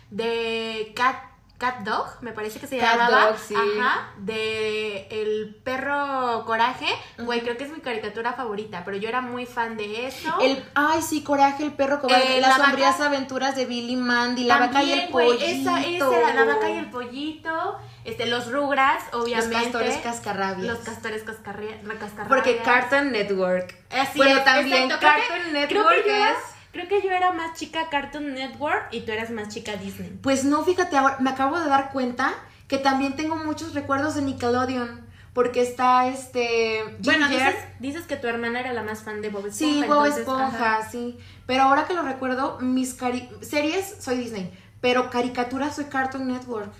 de 0.10 0.93
Cat, 0.95 1.17
Cat 1.60 1.80
Dog, 1.82 2.08
me 2.22 2.32
parece 2.32 2.60
que 2.60 2.67
se 2.67 2.78
Cat 2.80 2.98
llamaba. 2.98 3.26
Dog, 3.28 3.38
sí. 3.38 3.54
Ajá, 3.54 4.13
de 4.17 5.08
El 5.12 5.56
perro 5.63 6.43
coraje. 6.45 6.88
Güey, 7.17 7.41
creo 7.41 7.58
que 7.58 7.65
es 7.65 7.69
mi 7.72 7.82
caricatura 7.82 8.34
favorita, 8.34 8.84
pero 8.86 8.95
yo 8.98 9.10
era 9.10 9.19
muy 9.22 9.45
fan 9.45 9.76
de 9.78 10.08
eso. 10.08 10.34
El, 10.41 10.63
ay, 10.74 11.02
sí, 11.02 11.22
Coraje, 11.22 11.63
el 11.63 11.74
perro 11.74 12.00
cobarde, 12.00 12.38
Eh, 12.38 12.41
las 12.41 12.50
la 12.52 12.58
vaca- 12.58 12.65
sombrías 12.69 13.02
aventuras 13.02 13.56
de 13.58 13.65
Billy 13.65 13.98
Mandy, 13.98 14.45
la 14.45 14.58
vaca 14.58 14.82
y 14.84 14.93
el 14.93 15.10
pollito. 15.10 15.43
Esa, 15.43 15.82
esa 15.86 16.17
era 16.17 16.34
la 16.34 16.45
vaca 16.45 16.69
y 16.69 16.78
el 16.78 16.89
pollito. 16.89 17.78
Este, 18.06 18.26
los 18.26 18.50
Rugrats, 18.52 19.04
Los 19.12 19.24
obviamente. 19.24 19.56
castores 19.63 19.98
cascarrabias. 19.98 20.65
Los 20.65 20.80
castores 20.80 21.24
cascarrabias. 21.24 21.80
Porque 22.28 22.58
Cartoon 22.63 23.12
Network. 23.12 23.76
Así 23.91 24.17
bueno, 24.17 24.38
es, 24.38 24.45
también 24.45 24.84
exacto. 24.84 25.00
Creo 25.00 25.13
que- 25.13 25.28
Cartoon 25.28 25.52
creo 25.52 25.67
que 25.67 25.76
Network 25.76 26.06
yo 26.08 26.13
era- 26.15 26.32
es... 26.32 26.38
Creo 26.71 26.88
que 26.88 27.01
yo 27.01 27.12
era 27.12 27.32
más 27.32 27.58
chica 27.58 27.89
Cartoon 27.89 28.34
Network 28.34 28.89
y 28.91 29.01
tú 29.01 29.12
eras 29.12 29.32
más 29.32 29.49
chica 29.49 29.75
Disney. 29.75 30.17
Pues 30.21 30.43
no, 30.43 30.63
fíjate, 30.63 30.97
ahora 30.97 31.17
me 31.19 31.29
acabo 31.32 31.60
de 31.60 31.67
dar 31.67 31.91
cuenta 31.91 32.34
que 32.67 32.77
también 32.77 33.15
tengo 33.15 33.36
muchos 33.36 33.73
recuerdos 33.73 34.13
de 34.15 34.21
Nickelodeon, 34.21 35.01
porque 35.34 35.62
está 35.62 36.08
este... 36.08 36.84
Bueno, 36.99 37.27
Ginger. 37.27 37.53
dices, 37.53 37.65
dices 37.79 38.05
que 38.05 38.15
tu 38.17 38.27
hermana 38.27 38.60
era 38.60 38.73
la 38.73 38.84
más 38.84 39.01
fan 39.03 39.21
de 39.21 39.29
Bob 39.29 39.47
Esponja. 39.47 39.58
Sí, 39.58 39.79
Bob 39.79 40.05
entonces, 40.05 40.17
Esponja, 40.19 40.77
ajá. 40.77 40.89
sí. 40.91 41.17
Pero 41.47 41.63
ahora 41.63 41.86
que 41.88 41.93
lo 41.95 42.03
recuerdo, 42.03 42.60
mis 42.60 42.95
cari- 42.99 43.29
series 43.41 43.95
soy 43.99 44.17
Disney, 44.19 44.51
pero 44.82 45.10
caricaturas 45.10 45.75
soy 45.75 45.86
Cartoon 45.86 46.27
Network. 46.27 46.71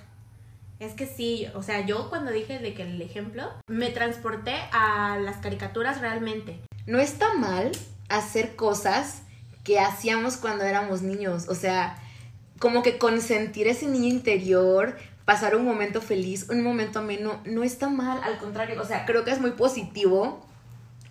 Es 0.80 0.93
que 0.93 1.08
sí, 1.08 1.47
o 1.56 1.63
sea, 1.63 1.86
yo 1.86 2.10
cuando 2.10 2.32
dije 2.32 2.60
de 2.60 2.73
que 2.73 2.84
el 2.84 3.02
ejemplo, 3.02 3.49
me 3.67 3.89
transporté 3.89 4.56
a 4.71 5.17
las 5.19 5.38
caricaturas 5.38 5.99
realmente. 5.99 6.62
No 6.86 6.99
está 6.99 7.34
mal 7.34 7.71
hacer 8.10 8.56
cosas 8.56 9.23
que 9.63 9.80
hacíamos 9.80 10.38
cuando 10.38 10.63
éramos 10.63 11.02
niños, 11.02 11.48
o 11.50 11.56
sea, 11.56 11.98
como 12.60 12.84
que 12.84 12.98
consentir 12.98 13.67
ese 13.67 13.88
niño 13.88 14.08
interior, 14.08 14.98
pasar 15.26 15.56
un 15.56 15.63
momento 15.63 16.02
feliz, 16.02 16.50
un 16.50 16.63
momento 16.63 17.00
ameno, 17.00 17.41
no 17.45 17.63
está 17.63 17.89
mal, 17.89 18.19
al 18.24 18.38
contrario, 18.38 18.82
o 18.82 18.86
sea, 18.86 19.06
creo 19.06 19.24
que 19.24 19.32
es 19.32 19.39
muy 19.39 19.52
positivo 19.52 20.45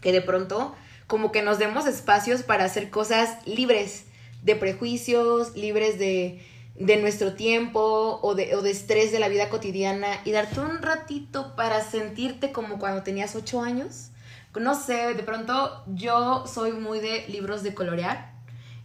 que 0.00 0.12
de 0.12 0.20
pronto 0.20 0.74
como 1.06 1.32
que 1.32 1.42
nos 1.42 1.58
demos 1.58 1.86
espacios 1.86 2.42
para 2.42 2.64
hacer 2.64 2.90
cosas 2.90 3.46
libres 3.46 4.04
de 4.42 4.56
prejuicios, 4.56 5.56
libres 5.56 5.98
de, 5.98 6.44
de 6.74 6.96
nuestro 6.98 7.34
tiempo 7.34 8.20
o 8.22 8.34
de, 8.34 8.54
o 8.54 8.62
de 8.62 8.70
estrés 8.70 9.10
de 9.10 9.18
la 9.18 9.28
vida 9.28 9.48
cotidiana 9.48 10.08
y 10.24 10.32
darte 10.32 10.60
un 10.60 10.82
ratito 10.82 11.56
para 11.56 11.80
sentirte 11.82 12.52
como 12.52 12.78
cuando 12.78 13.02
tenías 13.02 13.34
ocho 13.34 13.62
años. 13.62 14.10
No 14.54 14.74
sé, 14.74 15.14
de 15.14 15.22
pronto 15.22 15.84
yo 15.86 16.44
soy 16.46 16.72
muy 16.72 16.98
de 16.98 17.26
libros 17.28 17.62
de 17.62 17.74
colorear 17.74 18.37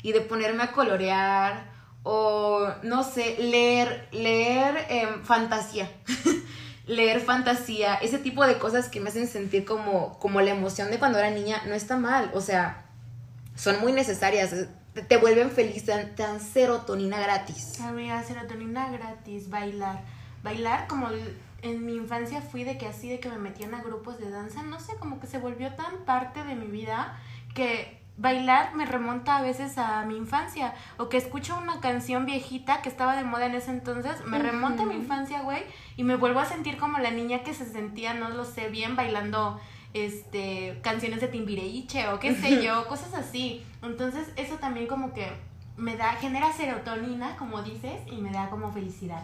y 0.04 0.12
de 0.12 0.22
ponerme 0.22 0.62
a 0.62 0.72
colorear 0.72 1.72
o 2.04 2.68
no 2.84 3.04
sé, 3.04 3.38
leer, 3.40 4.08
leer 4.12 4.86
em, 4.90 5.24
fantasía. 5.24 5.90
leer 6.86 7.22
fantasía, 7.22 7.96
ese 7.96 8.20
tipo 8.20 8.46
de 8.46 8.58
cosas 8.60 8.90
que 8.90 9.00
me 9.00 9.10
hacen 9.10 9.28
sentir 9.28 9.64
como, 9.64 10.20
como 10.20 10.42
la 10.42 10.52
emoción 10.52 10.92
de 10.92 11.00
cuando 11.00 11.18
era 11.18 11.32
niña, 11.32 11.62
no 11.66 11.74
está 11.74 11.96
mal, 11.96 12.30
o 12.34 12.42
sea, 12.42 12.86
son 13.56 13.80
muy 13.80 13.94
necesarias, 13.94 14.52
es- 14.52 14.68
te, 15.08 15.18
vuelven 15.18 15.50
feliz, 15.50 15.86
te 15.86 16.06
dan, 16.18 16.40
serotonina 16.42 17.20
gratis. 17.20 17.80
Serotonina 18.28 18.92
gratis, 18.92 19.50
bailar. 19.50 20.04
Bailar 20.44 20.88
como 20.88 21.08
en 21.62 21.86
mi 21.86 21.96
infancia 21.96 22.42
fui 22.42 22.64
de 22.66 22.78
que 22.78 22.86
así 22.86 23.10
de 23.10 23.20
que 23.20 23.30
me 23.30 23.38
metían 23.38 23.74
a 23.74 23.82
grupos 23.82 24.20
de 24.20 24.30
danza, 24.30 24.62
no 24.62 24.80
sé, 24.80 24.96
como 24.98 25.20
que 25.22 25.28
se 25.28 25.40
volvió 25.40 25.74
tan 25.74 26.04
parte 26.06 26.44
de 26.44 26.54
mi 26.56 26.68
vida 26.68 27.18
que 27.56 28.03
bailar 28.18 28.76
me 28.76 28.86
remonta 28.86 29.38
a 29.38 29.42
veces 29.42 29.78
a 29.78 30.04
mi 30.06 30.18
infancia. 30.18 30.74
O 30.98 31.10
que 31.10 31.18
escucho 31.18 31.58
una 31.58 31.80
canción 31.80 32.26
viejita 32.26 32.82
que 32.82 32.90
estaba 32.90 33.16
de 33.16 33.24
moda 33.24 33.46
en 33.46 33.56
ese 33.56 33.72
entonces, 33.72 34.26
me 34.26 34.40
remonta 34.40 34.84
a 34.84 34.86
mi 34.86 34.96
infancia, 34.96 35.42
güey. 35.42 35.64
Y 35.98 36.04
me 36.04 36.16
vuelvo 36.16 36.40
a 36.40 36.46
sentir 36.46 36.78
como 36.78 37.00
la 37.00 37.12
niña 37.12 37.44
que 37.44 37.54
se 37.54 37.66
sentía, 37.66 38.14
no 38.14 38.30
lo 38.30 38.46
sé, 38.46 38.70
bien 38.70 38.96
bailando 38.96 39.60
este 39.94 40.80
canciones 40.82 41.22
de 41.22 41.28
Timbireiche 41.28 42.08
o 42.10 42.20
qué 42.20 42.36
sé 42.36 42.64
yo, 42.64 42.88
cosas 42.88 43.14
así. 43.14 43.64
Entonces, 43.82 44.32
eso 44.36 44.56
también 44.56 44.88
como 44.88 45.14
que 45.14 45.32
me 45.78 45.98
da, 45.98 46.14
genera 46.14 46.52
serotonina, 46.52 47.36
como 47.38 47.62
dices, 47.64 48.02
y 48.12 48.16
me 48.18 48.32
da 48.32 48.50
como 48.50 48.72
felicidad. 48.72 49.24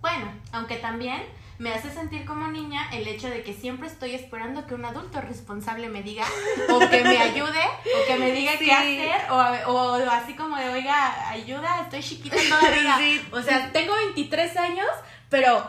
Bueno, 0.00 0.26
aunque 0.52 0.76
también 0.76 1.22
me 1.58 1.72
hace 1.72 1.90
sentir 1.90 2.24
como 2.24 2.48
niña 2.48 2.88
el 2.92 3.06
hecho 3.06 3.28
de 3.28 3.42
que 3.42 3.54
siempre 3.54 3.86
estoy 3.86 4.14
esperando 4.14 4.66
que 4.66 4.74
un 4.74 4.84
adulto 4.84 5.20
responsable 5.20 5.88
me 5.88 6.02
diga 6.02 6.26
o 6.68 6.78
que 6.80 7.04
me 7.04 7.18
ayude 7.18 7.64
o 7.84 8.06
que 8.06 8.16
me 8.16 8.32
diga 8.32 8.52
qué 8.58 8.72
hacer 8.72 9.30
o, 9.30 9.72
o, 9.72 9.94
así 10.10 10.34
como 10.34 10.56
de, 10.56 10.68
oiga, 10.68 11.30
ayuda, 11.30 11.82
estoy 11.82 12.00
chiquita 12.00 12.36
todavía. 12.48 12.98
O 13.30 13.40
sea, 13.40 13.70
tengo 13.72 13.94
23 13.94 14.56
años, 14.56 14.86
pero 15.28 15.64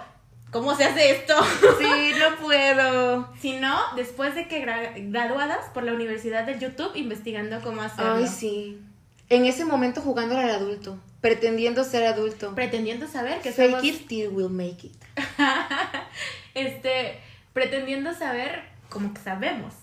¿cómo 0.52 0.76
se 0.76 0.86
hace 0.86 1.12
esto? 1.12 1.36
Sí, 1.80 2.14
no 2.20 2.36
puedo. 2.38 3.30
Si 3.40 3.54
no, 3.54 3.80
después 3.96 4.34
de 4.34 4.48
que 4.48 4.66
graduadas 5.10 5.70
por 5.74 5.84
la 5.84 5.94
Universidad 5.94 6.46
de 6.46 6.58
YouTube 6.60 6.96
investigando 6.96 7.62
cómo 7.62 7.82
hacerlo. 7.82 8.16
Ay, 8.16 8.28
sí. 8.28 8.82
En 9.30 9.46
ese 9.46 9.66
momento 9.66 10.02
jugando 10.02 10.38
al 10.38 10.50
adulto, 10.50 11.00
pretendiendo 11.22 11.84
ser 11.84 12.04
adulto. 12.06 12.54
Pretendiendo 12.54 13.08
saber 13.08 13.42
que 13.42 13.52
Fake 13.52 13.84
it 13.84 14.08
till 14.08 14.30
we'll 14.30 14.50
make 14.50 14.88
it. 14.88 14.94
este, 16.54 17.20
pretendiendo 17.54 18.14
saber 18.14 18.64
como 18.90 19.14
que 19.14 19.22
sabemos. 19.22 19.74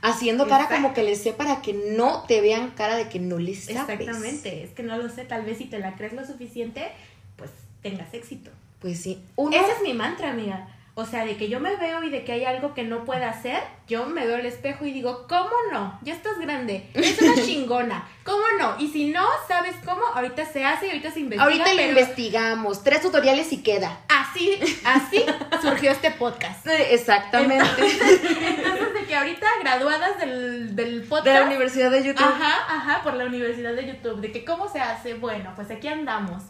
Haciendo 0.00 0.48
cara 0.48 0.68
como 0.68 0.94
que 0.94 1.04
le 1.04 1.14
sé 1.14 1.32
para 1.32 1.62
que 1.62 1.74
no 1.74 2.24
te 2.26 2.40
vean 2.40 2.70
cara 2.70 2.96
de 2.96 3.08
que 3.08 3.20
no 3.20 3.38
les 3.38 3.64
sabes. 3.64 3.82
Exactamente, 3.88 4.64
es 4.64 4.70
que 4.70 4.82
no 4.82 4.96
lo 4.96 5.08
sé, 5.08 5.24
tal 5.24 5.44
vez 5.44 5.58
si 5.58 5.66
te 5.66 5.78
la 5.78 5.94
crees 5.94 6.12
lo 6.12 6.26
suficiente, 6.26 6.90
pues 7.36 7.50
tengas 7.82 8.12
éxito. 8.12 8.50
Pues 8.80 9.00
sí. 9.00 9.22
Ese 9.52 9.72
es 9.72 9.82
mi 9.84 9.94
mantra, 9.94 10.30
amiga. 10.30 10.68
O 10.94 11.06
sea, 11.06 11.24
de 11.24 11.38
que 11.38 11.48
yo 11.48 11.58
me 11.58 11.74
veo 11.76 12.02
y 12.04 12.10
de 12.10 12.22
que 12.22 12.32
hay 12.32 12.44
algo 12.44 12.74
que 12.74 12.82
no 12.82 13.06
pueda 13.06 13.30
hacer, 13.30 13.62
yo 13.88 14.04
me 14.04 14.26
veo 14.26 14.36
al 14.36 14.44
espejo 14.44 14.84
y 14.84 14.92
digo, 14.92 15.26
¿cómo 15.26 15.48
no? 15.72 15.98
Ya 16.02 16.12
estás 16.12 16.38
grande, 16.38 16.86
es 16.92 17.18
una 17.22 17.34
chingona, 17.46 18.06
¿cómo 18.24 18.42
no? 18.58 18.76
Y 18.78 18.88
si 18.88 19.06
no 19.06 19.26
sabes 19.48 19.74
cómo, 19.86 20.04
ahorita 20.14 20.44
se 20.44 20.66
hace 20.66 20.88
y 20.88 20.90
ahorita 20.90 21.10
se 21.10 21.20
investiga. 21.20 21.44
Ahorita 21.44 21.72
lo 21.72 21.82
investigamos, 21.82 22.84
tres 22.84 23.00
tutoriales 23.00 23.50
y 23.54 23.62
queda. 23.62 24.00
Así, 24.10 24.58
así 24.84 25.24
surgió 25.62 25.92
este 25.92 26.10
podcast. 26.10 26.66
Exactamente. 26.66 27.64
Entonces, 27.78 28.92
de 28.92 29.04
que 29.06 29.16
ahorita 29.16 29.46
graduadas 29.62 30.18
del, 30.18 30.76
del 30.76 31.04
podcast. 31.04 31.24
De 31.24 31.32
la 31.32 31.46
Universidad 31.46 31.90
de 31.90 32.04
YouTube. 32.04 32.22
Ajá, 32.22 32.66
ajá, 32.68 33.02
por 33.02 33.14
la 33.14 33.24
Universidad 33.24 33.72
de 33.72 33.86
YouTube. 33.86 34.20
De 34.20 34.30
que 34.30 34.44
cómo 34.44 34.68
se 34.68 34.80
hace, 34.80 35.14
bueno, 35.14 35.52
pues 35.56 35.70
aquí 35.70 35.88
andamos. 35.88 36.42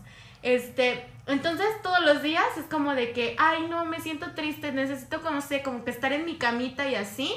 Este, 0.42 1.06
entonces 1.26 1.66
todos 1.82 2.00
los 2.00 2.22
días 2.22 2.44
es 2.58 2.64
como 2.64 2.94
de 2.94 3.12
que, 3.12 3.36
ay, 3.38 3.66
no, 3.68 3.84
me 3.84 4.00
siento 4.00 4.32
triste, 4.34 4.72
necesito, 4.72 5.22
como 5.22 5.40
sé, 5.40 5.62
como 5.62 5.84
que 5.84 5.90
estar 5.90 6.12
en 6.12 6.24
mi 6.24 6.36
camita 6.36 6.88
y 6.88 6.94
así. 6.94 7.32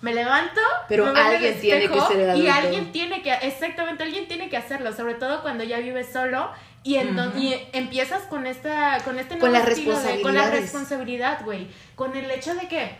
Me 0.00 0.12
levanto, 0.12 0.60
pero 0.88 1.06
alguien 1.14 1.60
tiene 1.60 1.88
que 1.88 2.00
ser 2.00 2.20
el 2.20 2.36
Y 2.36 2.48
alguien 2.48 2.90
tiene 2.90 3.22
que, 3.22 3.32
exactamente, 3.32 4.02
alguien 4.02 4.26
tiene 4.26 4.48
que 4.48 4.56
hacerlo, 4.56 4.92
sobre 4.92 5.14
todo 5.14 5.42
cuando 5.42 5.62
ya 5.62 5.78
vives 5.78 6.08
solo 6.12 6.50
y, 6.82 6.96
y 6.96 7.68
empiezas 7.72 8.22
con 8.22 8.46
esta, 8.46 8.98
con 9.04 9.20
este 9.20 9.38
con 9.38 9.52
la 9.52 9.62
responsabilidad. 9.62 10.22
con 10.22 10.34
la 10.34 10.50
responsabilidad, 10.50 11.44
güey, 11.44 11.68
con 11.94 12.16
el 12.16 12.28
hecho 12.32 12.54
de 12.56 12.66
que 12.66 12.98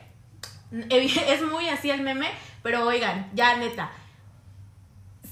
es 0.90 1.42
muy 1.42 1.68
así 1.68 1.90
el 1.90 2.02
meme, 2.02 2.28
pero 2.62 2.86
oigan, 2.86 3.28
ya 3.34 3.56
neta, 3.56 3.90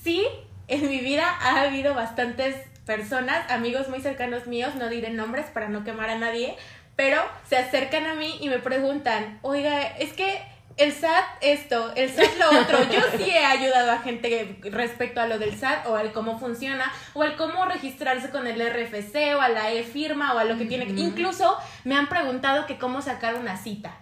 sí, 0.03 0.27
en 0.67 0.89
mi 0.89 0.99
vida 0.99 1.29
ha 1.41 1.63
habido 1.63 1.95
bastantes 1.95 2.57
personas, 2.91 3.49
amigos 3.53 3.89
muy 3.89 4.01
cercanos 4.01 4.49
míos, 4.49 4.75
no 4.75 4.89
diré 4.89 5.11
nombres 5.11 5.47
para 5.47 5.69
no 5.69 5.85
quemar 5.85 6.11
a 6.11 6.19
nadie, 6.19 6.57
pero 6.97 7.23
se 7.49 7.57
acercan 7.57 8.05
a 8.07 8.15
mí 8.15 8.37
y 8.41 8.49
me 8.49 8.59
preguntan, 8.59 9.39
oiga, 9.43 9.87
es 9.99 10.13
que 10.13 10.43
el 10.77 10.91
SAT 10.91 11.25
esto, 11.41 11.93
el 11.95 12.11
SAT 12.11 12.37
lo 12.41 12.61
otro. 12.61 12.83
Yo 12.91 13.01
sí 13.17 13.31
he 13.31 13.45
ayudado 13.45 13.93
a 13.93 13.99
gente 13.99 14.59
respecto 14.73 15.21
a 15.21 15.29
lo 15.29 15.39
del 15.39 15.57
SAT 15.57 15.87
o 15.87 15.95
al 15.95 16.11
cómo 16.11 16.41
funciona 16.41 16.93
o 17.15 17.23
al 17.23 17.37
cómo 17.37 17.65
registrarse 17.65 18.31
con 18.31 18.49
el 18.49 18.59
RFC 18.59 19.37
o 19.37 19.41
a 19.41 19.49
la 19.51 19.71
e-firma 19.71 20.35
o 20.35 20.39
a 20.39 20.45
lo 20.45 20.59
que 20.59 20.65
tiene. 20.65 20.87
Incluso 20.87 21.57
me 21.85 21.95
han 21.95 22.09
preguntado 22.09 22.67
que 22.67 22.77
cómo 22.77 23.03
sacar 23.03 23.37
una 23.37 23.57
cita. 23.57 24.00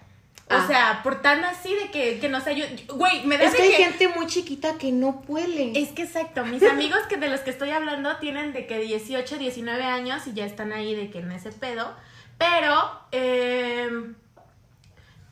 O 0.50 0.54
ah. 0.54 0.66
sea, 0.66 1.00
por 1.02 1.20
tan 1.20 1.44
así 1.44 1.74
de 1.74 1.90
que, 1.90 2.18
que 2.20 2.28
nos 2.30 2.46
ayude. 2.46 2.84
Güey, 2.88 3.26
me 3.26 3.36
da 3.36 3.44
Es 3.44 3.54
que 3.54 3.62
hay 3.62 3.72
gente 3.72 4.08
muy 4.08 4.26
chiquita 4.26 4.78
que 4.78 4.92
no 4.92 5.20
puede. 5.20 5.78
Es 5.78 5.90
que 5.90 6.02
exacto. 6.04 6.44
Mis 6.46 6.62
amigos 6.62 7.00
que 7.08 7.18
de 7.18 7.28
los 7.28 7.40
que 7.40 7.50
estoy 7.50 7.70
hablando 7.70 8.16
tienen 8.16 8.54
de 8.54 8.66
que 8.66 8.78
18, 8.78 9.36
19 9.36 9.84
años 9.84 10.26
y 10.26 10.32
ya 10.32 10.46
están 10.46 10.72
ahí 10.72 10.94
de 10.94 11.10
que 11.10 11.18
en 11.18 11.32
ese 11.32 11.52
pedo. 11.52 11.94
Pero, 12.38 12.98
eh, 13.12 13.90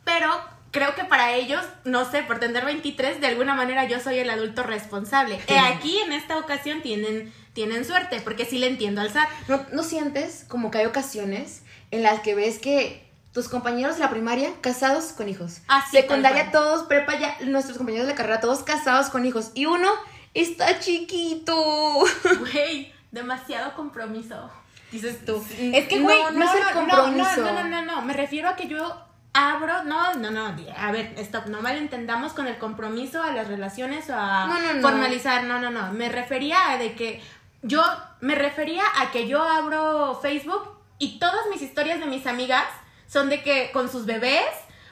pero 0.03 0.29
creo 0.69 0.93
que 0.93 1.03
para 1.05 1.33
ellos, 1.33 1.65
no 1.83 2.09
sé, 2.09 2.21
por 2.21 2.39
tener 2.39 2.63
23, 2.63 3.19
de 3.19 3.27
alguna 3.27 3.55
manera 3.55 3.85
yo 3.85 3.99
soy 3.99 4.19
el 4.19 4.29
adulto 4.29 4.61
responsable. 4.61 5.39
Y 5.47 5.53
aquí 5.53 5.97
en 5.99 6.13
esta 6.13 6.37
ocasión 6.37 6.83
tienen, 6.83 7.33
tienen 7.53 7.85
suerte, 7.85 8.21
porque 8.21 8.45
sí 8.45 8.59
le 8.59 8.67
entiendo 8.67 9.01
al 9.01 9.11
SAT. 9.11 9.29
¿No, 9.47 9.65
¿No 9.71 9.81
sientes 9.81 10.45
como 10.47 10.69
que 10.69 10.77
hay 10.77 10.85
ocasiones 10.85 11.63
en 11.89 12.03
las 12.03 12.19
que 12.19 12.35
ves 12.35 12.59
que 12.59 13.06
tus 13.37 13.49
compañeros 13.49 13.97
de 13.97 13.99
la 13.99 14.09
primaria 14.09 14.49
casados 14.61 15.13
con 15.13 15.29
hijos. 15.29 15.61
Ah, 15.67 15.85
Secundaria 15.91 16.49
todos, 16.51 16.87
prepa 16.87 17.19
ya, 17.19 17.37
nuestros 17.45 17.77
compañeros 17.77 18.07
de 18.07 18.13
la 18.13 18.17
carrera 18.17 18.39
todos 18.39 18.63
casados 18.63 19.11
con 19.11 19.27
hijos. 19.27 19.51
Y 19.53 19.67
uno 19.67 19.91
está 20.33 20.79
chiquito. 20.79 21.53
Güey, 22.39 22.91
demasiado 23.11 23.75
compromiso. 23.75 24.49
Dices 24.91 25.23
tú. 25.23 25.45
Es 25.59 25.87
que, 25.87 25.99
güey, 25.99 26.19
no, 26.19 26.31
no, 26.31 26.45
es 26.45 26.67
el 26.67 26.73
compromiso. 26.73 27.41
No, 27.41 27.53
no, 27.53 27.63
no, 27.63 27.69
no, 27.69 27.81
no, 27.83 28.01
me 28.01 28.13
refiero 28.13 28.49
a 28.49 28.55
que 28.55 28.67
yo 28.67 29.03
abro, 29.33 29.83
no, 29.83 30.15
no, 30.15 30.31
no, 30.31 30.55
a 30.75 30.91
ver, 30.91 31.13
stop, 31.17 31.45
no 31.45 31.61
malentendamos 31.61 32.33
con 32.33 32.47
el 32.47 32.57
compromiso 32.57 33.21
a 33.21 33.33
las 33.33 33.47
relaciones 33.47 34.09
o 34.09 34.15
a 34.15 34.49
formalizar, 34.81 35.43
no, 35.43 35.59
no, 35.59 35.69
no, 35.69 35.91
me 35.91 36.09
refería 36.09 36.71
a 36.71 36.79
de 36.79 36.95
que 36.95 37.21
yo, 37.61 37.83
me 38.19 38.33
refería 38.33 38.81
a 38.99 39.11
que 39.11 39.27
yo 39.27 39.43
abro 39.43 40.17
Facebook 40.23 40.71
y 40.97 41.19
todas 41.19 41.45
mis 41.51 41.61
historias 41.61 41.99
de 41.99 42.07
mis 42.07 42.25
amigas 42.25 42.65
son 43.07 43.29
de 43.29 43.41
que 43.41 43.71
con 43.71 43.89
sus 43.89 44.05
bebés 44.05 44.45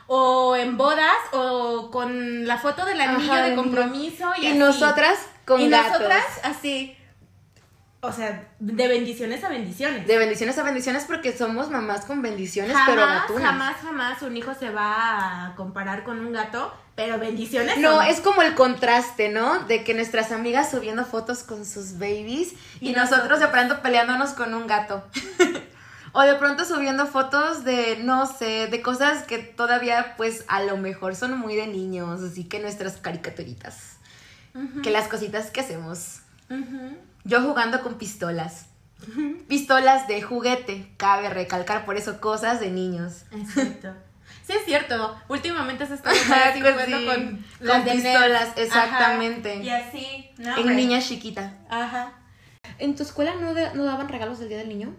o 0.07 0.55
en 0.55 0.77
bodas 0.77 1.15
o 1.31 1.89
con 1.91 2.47
la 2.47 2.57
foto 2.57 2.85
del 2.85 3.01
anillo 3.01 3.35
de 3.35 3.55
compromiso 3.55 4.31
y, 4.37 4.47
y 4.47 4.53
nosotras 4.53 5.19
con 5.45 5.61
y 5.61 5.67
nosotras 5.67 6.23
así 6.43 6.97
o 8.05 8.11
sea, 8.11 8.47
de 8.59 8.87
bendiciones 8.87 9.43
a 9.43 9.49
bendiciones. 9.49 10.05
De 10.05 10.17
bendiciones 10.17 10.57
a 10.57 10.63
bendiciones 10.63 11.05
porque 11.05 11.35
somos 11.35 11.69
mamás 11.69 12.05
con 12.05 12.21
bendiciones, 12.21 12.75
pero 12.85 13.01
gatunas. 13.01 13.43
Jamás, 13.43 13.75
jamás 13.81 14.21
un 14.21 14.37
hijo 14.37 14.53
se 14.53 14.69
va 14.69 15.47
a 15.47 15.55
comparar 15.55 16.03
con 16.03 16.19
un 16.19 16.31
gato, 16.31 16.71
pero 16.95 17.17
bendiciones. 17.17 17.77
No, 17.77 18.01
es 18.01 18.21
como 18.21 18.43
el 18.43 18.53
contraste, 18.53 19.29
¿no? 19.29 19.59
De 19.63 19.83
que 19.83 19.93
nuestras 19.95 20.31
amigas 20.31 20.69
subiendo 20.69 21.03
fotos 21.05 21.43
con 21.43 21.65
sus 21.65 21.97
babies 21.97 22.53
y, 22.79 22.93
nosotros 22.93 23.39
de 23.39 23.47
pronto 23.47 23.81
peleándonos 23.81 24.31
con 24.31 24.53
un 24.53 24.67
gato. 24.67 25.03
O 26.17 26.21
de 26.21 26.35
pronto 26.35 26.63
subiendo 26.63 27.07
fotos 27.07 27.65
de, 27.65 27.97
no 28.01 28.25
sé, 28.25 28.67
de 28.67 28.81
cosas 28.81 29.23
que 29.23 29.37
todavía 29.37 30.13
pues 30.15 30.45
a 30.47 30.63
lo 30.63 30.77
mejor 30.77 31.13
son 31.13 31.37
muy 31.37 31.57
de 31.57 31.67
niños, 31.67 32.21
así 32.21 32.45
que 32.45 32.61
nuestras 32.61 32.95
caricaturitas. 32.95 33.97
Que 34.81 34.91
las 34.91 35.09
cositas 35.09 35.51
que 35.51 35.59
hacemos. 35.59 36.21
Yo 37.25 37.41
jugando 37.41 37.81
con 37.83 37.95
pistolas. 37.95 38.67
Pistolas 39.49 40.07
de 40.07 40.21
juguete, 40.21 40.89
cabe 40.95 41.29
recalcar 41.29 41.83
por 41.83 41.97
eso 41.97 42.21
cosas 42.21 42.61
de 42.61 42.71
niños. 42.71 43.25
Exacto. 43.31 43.93
Sí, 44.47 44.53
es 44.53 44.63
cierto. 44.63 45.19
Últimamente 45.27 45.85
se 45.85 45.95
está 45.95 46.11
jugando 46.15 47.13
con, 47.13 47.45
las 47.59 47.89
pistolas, 47.89 48.53
exactamente. 48.55 49.57
Y 49.57 49.69
así, 49.69 50.29
¿no? 50.37 50.55
En 50.59 50.77
niña 50.77 51.01
chiquita. 51.01 51.57
Ajá. 51.69 52.13
¿En 52.77 52.95
tu 52.95 53.03
escuela 53.03 53.35
no, 53.35 53.53
no 53.73 53.83
daban 53.83 54.07
regalos 54.07 54.39
del 54.39 54.47
Día 54.47 54.59
del 54.59 54.69
Niño? 54.69 54.95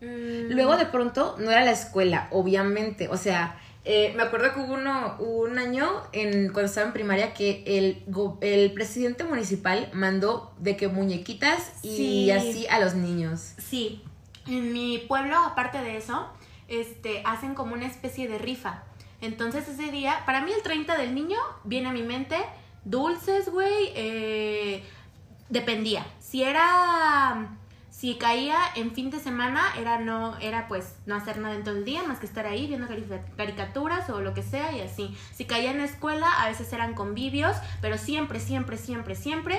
Mm. 0.00 0.52
Luego 0.52 0.76
de 0.76 0.86
pronto 0.86 1.36
no 1.38 1.50
era 1.50 1.64
la 1.64 1.72
escuela, 1.72 2.28
obviamente. 2.30 3.08
O 3.08 3.16
sea, 3.16 3.58
eh, 3.84 4.12
me 4.16 4.22
acuerdo 4.22 4.52
que 4.52 4.60
hubo 4.60 4.74
uno, 4.74 5.16
un 5.18 5.58
año 5.58 5.88
en, 6.12 6.52
cuando 6.52 6.68
estaba 6.68 6.86
en 6.86 6.92
primaria 6.92 7.32
que 7.32 7.62
el, 7.66 8.04
el 8.42 8.72
presidente 8.72 9.24
municipal 9.24 9.88
mandó 9.92 10.52
de 10.58 10.76
que 10.76 10.88
muñequitas 10.88 11.82
y 11.82 12.30
así 12.30 12.66
a 12.68 12.78
los 12.78 12.94
niños. 12.94 13.54
Sí. 13.58 14.02
En 14.46 14.72
mi 14.72 14.98
pueblo, 14.98 15.36
aparte 15.38 15.78
de 15.78 15.96
eso, 15.96 16.28
este, 16.68 17.22
hacen 17.24 17.54
como 17.54 17.74
una 17.74 17.86
especie 17.86 18.28
de 18.28 18.38
rifa. 18.38 18.84
Entonces 19.20 19.68
ese 19.68 19.90
día, 19.90 20.22
para 20.24 20.42
mí 20.42 20.52
el 20.52 20.62
30 20.62 20.96
del 20.96 21.14
niño 21.14 21.38
viene 21.64 21.88
a 21.88 21.92
mi 21.92 22.02
mente 22.02 22.36
dulces, 22.84 23.50
güey, 23.50 23.92
eh, 23.94 24.82
dependía. 25.48 26.06
Si 26.20 26.42
era 26.42 27.58
Si 28.00 28.14
caía 28.14 28.56
en 28.76 28.92
fin 28.92 29.10
de 29.10 29.20
semana, 29.20 29.60
era 29.78 29.98
no, 29.98 30.38
era 30.38 30.68
pues 30.68 30.94
no 31.04 31.16
hacer 31.16 31.36
nada 31.36 31.54
en 31.54 31.64
todo 31.64 31.76
el 31.76 31.84
día, 31.84 32.02
más 32.04 32.18
que 32.18 32.24
estar 32.24 32.46
ahí 32.46 32.66
viendo 32.66 32.88
carica- 32.88 33.26
caricaturas 33.36 34.08
o 34.08 34.22
lo 34.22 34.32
que 34.32 34.42
sea 34.42 34.72
y 34.72 34.80
así. 34.80 35.14
Si 35.34 35.44
caía 35.44 35.70
en 35.70 35.80
escuela, 35.80 36.26
a 36.40 36.48
veces 36.48 36.72
eran 36.72 36.94
convivios, 36.94 37.54
pero 37.82 37.98
siempre, 37.98 38.40
siempre, 38.40 38.78
siempre, 38.78 39.14
siempre, 39.14 39.58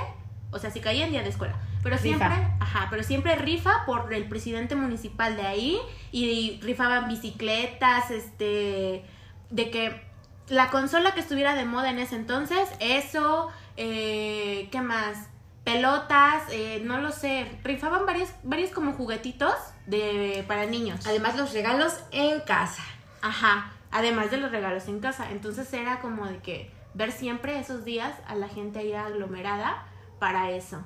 o 0.50 0.58
sea, 0.58 0.72
si 0.72 0.80
caía 0.80 1.06
en 1.06 1.12
día 1.12 1.22
de 1.22 1.30
escuela, 1.30 1.54
pero 1.84 1.98
Rifa. 1.98 2.18
siempre, 2.18 2.48
ajá, 2.60 2.88
pero 2.90 3.04
siempre 3.04 3.36
rifa 3.36 3.86
por 3.86 4.12
el 4.12 4.28
presidente 4.28 4.76
municipal 4.76 5.36
de 5.36 5.44
ahí 5.44 5.78
y 6.12 6.60
rifaban 6.64 7.10
bicicletas, 7.10 8.10
este, 8.10 9.06
de 9.52 9.70
que 9.70 10.02
la 10.48 10.72
consola 10.72 11.14
que 11.14 11.20
estuviera 11.20 11.54
de 11.54 11.66
moda 11.66 11.92
en 11.92 12.00
ese 12.00 12.16
entonces, 12.16 12.68
eso, 12.80 13.50
eh, 13.78 14.68
¿qué 14.72 14.82
más? 14.82 15.28
Pelotas, 15.64 16.44
eh, 16.52 16.82
no 16.84 17.00
lo 17.00 17.12
sé, 17.12 17.60
rifaban 17.64 18.06
varios, 18.06 18.30
varios 18.44 18.72
como 18.72 18.94
juguetitos 18.94 19.54
de, 19.86 20.44
para 20.48 20.66
niños. 20.66 21.06
Además, 21.06 21.38
los 21.38 21.54
regalos 21.54 22.00
en 22.12 22.40
casa. 22.42 22.84
Ajá, 23.22 23.72
además 23.92 24.32
de 24.32 24.38
los 24.38 24.52
regalos 24.52 24.88
en 24.88 25.00
casa. 25.00 25.32
Entonces 25.32 25.72
era 25.74 26.00
como 26.00 26.26
de 26.26 26.40
que 26.40 26.72
ver 26.94 27.12
siempre 27.12 27.60
esos 27.60 27.86
días 27.86 28.14
a 28.28 28.36
la 28.36 28.50
gente 28.50 28.80
ahí 28.80 28.94
aglomerada 28.94 29.86
para 30.20 30.52
eso. 30.52 30.84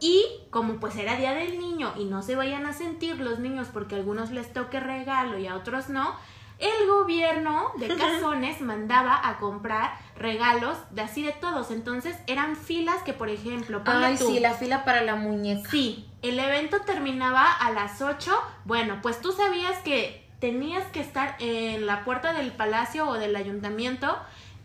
Y 0.00 0.24
como 0.50 0.80
pues 0.80 0.96
era 0.96 1.16
Día 1.16 1.32
del 1.32 1.58
Niño 1.58 1.94
y 1.96 2.04
no 2.04 2.22
se 2.22 2.36
vayan 2.36 2.66
a 2.66 2.72
sentir 2.72 3.20
los 3.20 3.38
niños 3.38 3.68
porque 3.72 3.94
a 3.94 3.98
algunos 3.98 4.30
les 4.32 4.52
toque 4.52 4.80
regalo 4.80 5.38
y 5.38 5.46
a 5.46 5.54
otros 5.54 5.88
no, 5.88 6.16
el 6.58 6.88
gobierno 6.88 7.72
de 7.78 7.88
Cazones 7.96 8.60
mandaba 8.60 9.20
a 9.28 9.38
comprar 9.38 9.98
regalos 10.16 10.76
de 10.90 11.02
así 11.02 11.22
de 11.22 11.32
todos. 11.32 11.70
Entonces 11.70 12.16
eran 12.26 12.56
filas 12.56 13.02
que, 13.02 13.12
por 13.12 13.28
ejemplo, 13.28 13.82
Ay, 13.86 14.16
tú, 14.16 14.28
sí, 14.28 14.40
la 14.40 14.54
fila 14.54 14.84
para 14.84 15.02
la 15.02 15.16
muñeca. 15.16 15.68
Sí, 15.70 16.08
el 16.22 16.38
evento 16.38 16.80
terminaba 16.82 17.50
a 17.50 17.70
las 17.72 18.00
8. 18.00 18.32
Bueno, 18.64 19.00
pues 19.02 19.20
tú 19.20 19.32
sabías 19.32 19.78
que 19.78 20.24
tenías 20.38 20.84
que 20.92 21.00
estar 21.00 21.36
en 21.38 21.86
la 21.86 22.04
puerta 22.04 22.32
del 22.32 22.52
palacio 22.52 23.08
o 23.08 23.14
del 23.14 23.34
ayuntamiento 23.34 24.16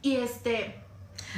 y 0.01 0.17
este 0.17 0.78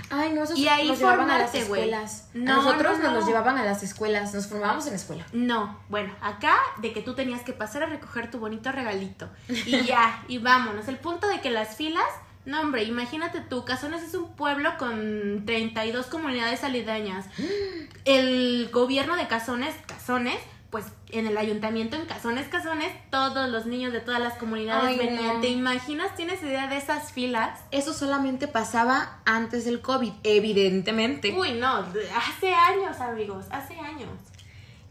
Ay, 0.10 0.32
no, 0.34 0.44
esos 0.44 0.58
Y 0.58 0.68
ahí 0.68 0.88
nos 0.88 1.00
llevaban 1.00 1.30
a 1.30 1.38
las 1.38 1.54
escuelas. 1.56 2.30
No, 2.34 2.54
a 2.54 2.56
nosotros 2.58 2.98
no, 2.98 3.04
nos 3.04 3.12
no. 3.14 3.20
los 3.20 3.28
llevaban 3.28 3.58
a 3.58 3.64
las 3.64 3.84
escuelas. 3.84 4.34
Nos 4.34 4.48
formábamos 4.48 4.88
en 4.88 4.96
escuela. 4.96 5.26
no, 5.34 5.80
bueno, 5.90 6.14
acá 6.22 6.58
de 6.78 6.94
que 6.94 7.02
tú 7.02 7.14
tenías 7.14 7.42
que 7.42 7.54
pasar 7.54 7.84
a 7.84 7.86
recoger 7.88 8.32
tu 8.32 8.40
bonito 8.40 8.72
regalito 8.72 9.30
y 9.48 9.84
ya, 9.86 10.24
y 10.28 10.38
vámonos. 10.38 10.88
El 10.88 10.98
punto 10.98 11.28
de 11.28 11.42
que 11.42 11.50
las 11.50 11.76
filas, 11.76 12.08
no 12.46 12.62
hombre, 12.62 12.84
imagínate 12.84 13.42
tú, 13.42 13.66
Cazones 13.66 14.04
es 14.04 14.14
un 14.14 14.34
pueblo 14.36 14.72
con 14.78 15.44
32 15.46 16.08
comunidades 16.08 16.64
aledañas. 16.64 17.26
El 18.06 18.70
gobierno 18.72 19.16
de 19.16 19.28
Cazones, 19.28 19.76
Cazones, 19.88 20.38
pues 20.72 20.86
en 21.10 21.28
el 21.28 21.38
ayuntamiento 21.38 21.98
en 21.98 22.06
Cazones, 22.06 22.48
Cazones, 22.48 22.92
todos 23.10 23.50
los 23.50 23.66
niños 23.66 23.92
de 23.92 24.00
todas 24.00 24.22
las 24.22 24.36
comunidades 24.36 24.86
Ay, 24.86 24.98
venían. 24.98 25.36
no. 25.36 25.42
¿Te 25.42 25.50
imaginas? 25.50 26.16
¿Tienes 26.16 26.42
idea 26.42 26.68
de 26.68 26.78
esas 26.78 27.12
filas? 27.12 27.60
Eso 27.72 27.94
solamente 27.94 28.48
pasaba 28.48 29.20
antes 29.26 29.66
del 29.66 29.82
COVID, 29.82 30.14
evidentemente. 30.24 31.34
Uy, 31.38 31.54
no, 31.54 31.86
hace 32.16 32.54
años, 32.54 33.00
amigos, 33.02 33.46
hace 33.52 33.76
años. 33.78 34.10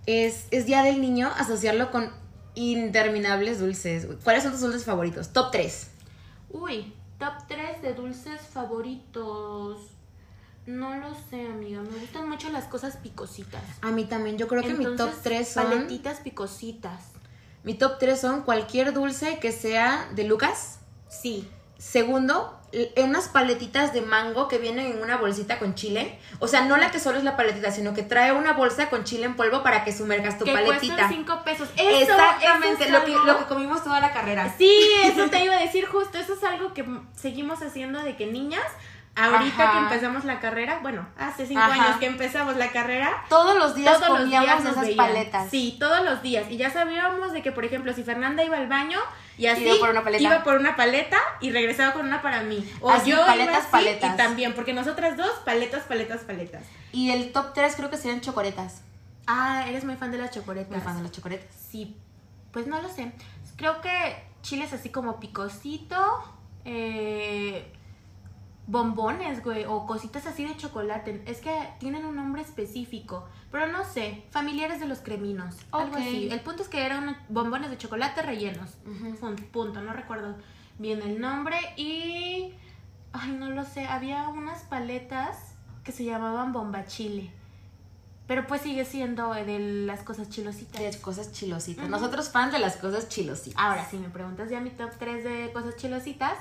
Es, 0.04 0.48
es 0.50 0.66
Día 0.66 0.82
del 0.82 1.00
Niño 1.00 1.30
asociarlo 1.38 1.90
con 1.90 2.12
interminables 2.54 3.58
dulces. 3.58 4.06
¿Cuáles 4.22 4.42
son 4.42 4.52
tus 4.52 4.60
dulces 4.60 4.84
favoritos? 4.84 5.32
Top 5.32 5.50
3. 5.50 5.90
Uy, 6.50 6.92
top 7.18 7.32
3 7.48 7.80
de 7.80 7.94
dulces 7.94 8.42
favoritos. 8.42 9.78
No 10.70 10.94
lo 10.96 11.14
sé, 11.28 11.46
amiga. 11.46 11.80
Me 11.80 11.98
gustan 11.98 12.28
mucho 12.28 12.48
las 12.50 12.64
cosas 12.64 12.96
picositas. 12.96 13.62
A 13.82 13.90
mí 13.90 14.04
también. 14.04 14.38
Yo 14.38 14.46
creo 14.46 14.62
que 14.62 14.74
mi 14.74 14.84
top 14.84 14.92
Entonces, 14.92 15.22
3 15.22 15.48
son... 15.48 15.64
Paletitas 15.64 16.20
picositas. 16.20 17.02
Mi 17.64 17.74
top 17.74 17.98
3 17.98 18.20
son 18.20 18.42
cualquier 18.42 18.92
dulce 18.92 19.38
que 19.40 19.52
sea 19.52 20.08
de 20.14 20.24
Lucas. 20.24 20.78
Sí. 21.08 21.48
Segundo, 21.76 22.60
unas 23.02 23.28
paletitas 23.28 23.92
de 23.92 24.02
mango 24.02 24.46
que 24.48 24.58
vienen 24.58 24.92
en 24.92 25.02
una 25.02 25.16
bolsita 25.16 25.58
con 25.58 25.74
chile. 25.74 26.18
O 26.38 26.46
sea, 26.46 26.62
no 26.62 26.76
la 26.76 26.90
que 26.90 27.00
solo 27.00 27.18
es 27.18 27.24
la 27.24 27.36
paletita, 27.36 27.72
sino 27.72 27.94
que 27.94 28.02
trae 28.02 28.32
una 28.32 28.52
bolsa 28.52 28.88
con 28.90 29.04
chile 29.04 29.26
en 29.26 29.34
polvo 29.34 29.62
para 29.62 29.82
que 29.84 29.92
sumergas 29.92 30.38
tu 30.38 30.44
que 30.44 30.52
paletita. 30.52 30.94
cuestan 30.94 31.10
5 31.10 31.42
pesos. 31.44 31.68
Eso, 31.76 32.12
Exactamente, 32.12 32.84
eso 32.84 32.84
es 32.84 32.90
lo, 32.90 33.04
que, 33.04 33.26
lo 33.26 33.38
que 33.38 33.44
comimos 33.46 33.82
toda 33.82 34.00
la 34.00 34.12
carrera. 34.12 34.54
Sí, 34.56 34.70
eso 35.02 35.28
te 35.28 35.44
iba 35.44 35.56
a 35.56 35.60
decir 35.60 35.86
justo. 35.86 36.18
Eso 36.18 36.34
es 36.34 36.44
algo 36.44 36.72
que 36.72 36.84
seguimos 37.16 37.60
haciendo 37.62 38.02
de 38.02 38.16
que 38.16 38.26
niñas, 38.26 38.66
ahorita 39.16 39.62
Ajá. 39.64 39.72
que 39.72 39.78
empezamos 39.94 40.24
la 40.24 40.40
carrera, 40.40 40.78
bueno, 40.82 41.06
hace 41.18 41.46
5 41.46 41.60
Ajá. 41.60 41.72
años 41.72 41.96
que 41.98 42.06
empezamos 42.06 42.56
la 42.56 42.68
carrera, 42.70 43.24
Todos 43.28 43.56
los 43.58 43.74
días 43.74 43.94
todos 43.98 44.08
los 44.10 44.18
comíamos 44.20 44.46
días 44.62 44.64
esas 44.72 44.80
veían. 44.82 44.96
paletas. 44.96 45.50
Sí, 45.50 45.76
todos 45.78 46.02
los 46.04 46.22
días. 46.22 46.50
Y 46.50 46.56
ya 46.56 46.70
sabíamos 46.70 47.32
de 47.32 47.42
que, 47.42 47.52
por 47.52 47.64
ejemplo, 47.64 47.92
si 47.92 48.02
Fernanda 48.04 48.42
iba 48.44 48.56
al 48.56 48.68
baño 48.68 48.98
y 49.36 49.46
así 49.46 49.64
Iba 49.64 49.78
por 49.78 49.90
una 49.90 50.04
paleta. 50.04 50.22
iba 50.22 50.42
por 50.44 50.56
una 50.56 50.76
paleta 50.76 51.18
y 51.40 51.50
regresaba 51.50 51.92
con 51.92 52.06
una 52.06 52.22
para 52.22 52.42
mí. 52.42 52.68
O 52.80 52.90
Así, 52.90 53.10
yo 53.10 53.16
iba 53.16 53.26
paletas, 53.26 53.56
así 53.58 53.68
paletas. 53.70 54.14
Y 54.14 54.16
también, 54.16 54.54
porque 54.54 54.72
nosotras 54.72 55.16
dos, 55.16 55.30
paletas, 55.44 55.82
paletas, 55.84 56.20
paletas. 56.22 56.62
Y 56.92 57.10
el 57.10 57.32
top 57.32 57.52
3 57.54 57.74
creo 57.76 57.90
que 57.90 57.96
serían 57.96 58.20
chocoretas. 58.20 58.82
Ah, 59.26 59.64
eres 59.68 59.84
muy 59.84 59.96
fan 59.96 60.10
de 60.12 60.18
las 60.18 60.30
chocoretas. 60.30 60.70
Me 60.70 60.80
fan 60.82 60.96
de 60.96 61.02
las 61.02 61.12
chocoretas. 61.12 61.48
Sí, 61.70 61.96
pues 62.52 62.66
no 62.66 62.80
lo 62.80 62.88
sé. 62.88 63.12
Creo 63.56 63.80
que 63.80 64.24
chiles 64.42 64.72
así 64.72 64.88
como 64.90 65.20
picosito, 65.20 65.96
eh, 66.64 67.72
bombones, 68.66 69.42
güey, 69.42 69.64
o 69.64 69.86
cositas 69.86 70.26
así 70.26 70.44
de 70.44 70.56
chocolate. 70.56 71.22
Es 71.26 71.40
que 71.40 71.68
tienen 71.78 72.04
un 72.04 72.16
nombre 72.16 72.42
específico, 72.42 73.26
pero 73.50 73.66
no 73.66 73.84
sé, 73.84 74.24
familiares 74.30 74.80
de 74.80 74.86
los 74.86 75.00
creminos, 75.00 75.56
algo 75.72 75.92
Ok. 75.96 76.00
así. 76.02 76.28
El 76.30 76.40
punto 76.40 76.62
es 76.62 76.68
que 76.68 76.84
eran 76.86 77.16
bombones 77.28 77.70
de 77.70 77.78
chocolate 77.78 78.22
rellenos. 78.22 78.76
Un 78.86 79.36
punto, 79.52 79.82
no 79.82 79.92
recuerdo 79.92 80.36
bien 80.78 81.02
el 81.02 81.20
nombre 81.20 81.58
y 81.76 82.54
ay, 83.12 83.32
no 83.32 83.50
lo 83.50 83.64
sé, 83.64 83.86
había 83.86 84.28
unas 84.28 84.62
paletas 84.62 85.54
que 85.84 85.92
se 85.92 86.04
llamaban 86.04 86.52
bomba 86.52 86.84
chile. 86.86 87.32
Pero 88.28 88.46
pues 88.46 88.60
sigue 88.60 88.84
siendo 88.84 89.34
de 89.34 89.58
las 89.58 90.04
cosas 90.04 90.30
chilositas. 90.30 90.80
De 90.80 91.00
cosas 91.00 91.32
chilositas. 91.32 91.88
Nosotros 91.88 92.28
fans 92.30 92.52
de 92.52 92.60
las 92.60 92.76
cosas 92.76 93.08
chilositas. 93.08 93.60
Ahora, 93.60 93.84
si 93.84 93.96
me 93.96 94.08
preguntas 94.08 94.48
ya 94.48 94.60
mi 94.60 94.70
top 94.70 94.92
3 95.00 95.24
de 95.24 95.52
cosas 95.52 95.74
chilositas, 95.74 96.38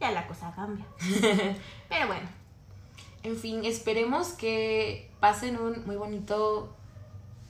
ya 0.00 0.10
la 0.10 0.26
cosa 0.26 0.52
cambia. 0.54 0.84
Pero 1.88 2.06
bueno, 2.06 2.28
En 3.22 3.36
fin, 3.36 3.64
esperemos 3.64 4.28
que 4.28 5.10
pasen 5.20 5.58
un 5.58 5.84
muy 5.86 5.96
bonito 5.96 6.74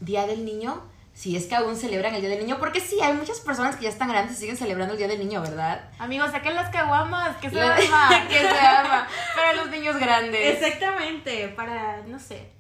Día 0.01 0.27
del 0.27 0.45
Niño. 0.45 0.83
Si 1.13 1.37
es 1.37 1.47
que 1.47 1.55
aún 1.55 1.77
celebran 1.77 2.15
el 2.15 2.23
Día 2.23 2.31
del 2.31 2.41
Niño. 2.41 2.59
Porque 2.59 2.81
sí, 2.81 2.99
hay 3.01 3.13
muchas 3.13 3.41
personas 3.41 3.77
que 3.77 3.85
ya 3.85 3.91
están 3.91 4.09
grandes 4.09 4.37
y 4.37 4.41
siguen 4.41 4.57
celebrando 4.57 4.95
el 4.95 4.99
Día 4.99 5.09
del 5.09 5.19
Niño, 5.19 5.41
¿verdad? 5.43 5.89
amigos, 5.99 6.31
saquen 6.31 6.55
las 6.55 6.71
caguamas, 6.71 7.37
que 7.37 7.51
se 7.51 7.61
arma. 7.61 8.27
que 8.29 8.39
se 8.39 8.59
ama. 8.59 9.07
Para 9.37 9.53
los 9.53 9.71
niños 9.71 9.97
grandes. 9.99 10.57
Exactamente, 10.57 11.49
para, 11.49 12.03
no 12.07 12.19
sé. 12.19 12.51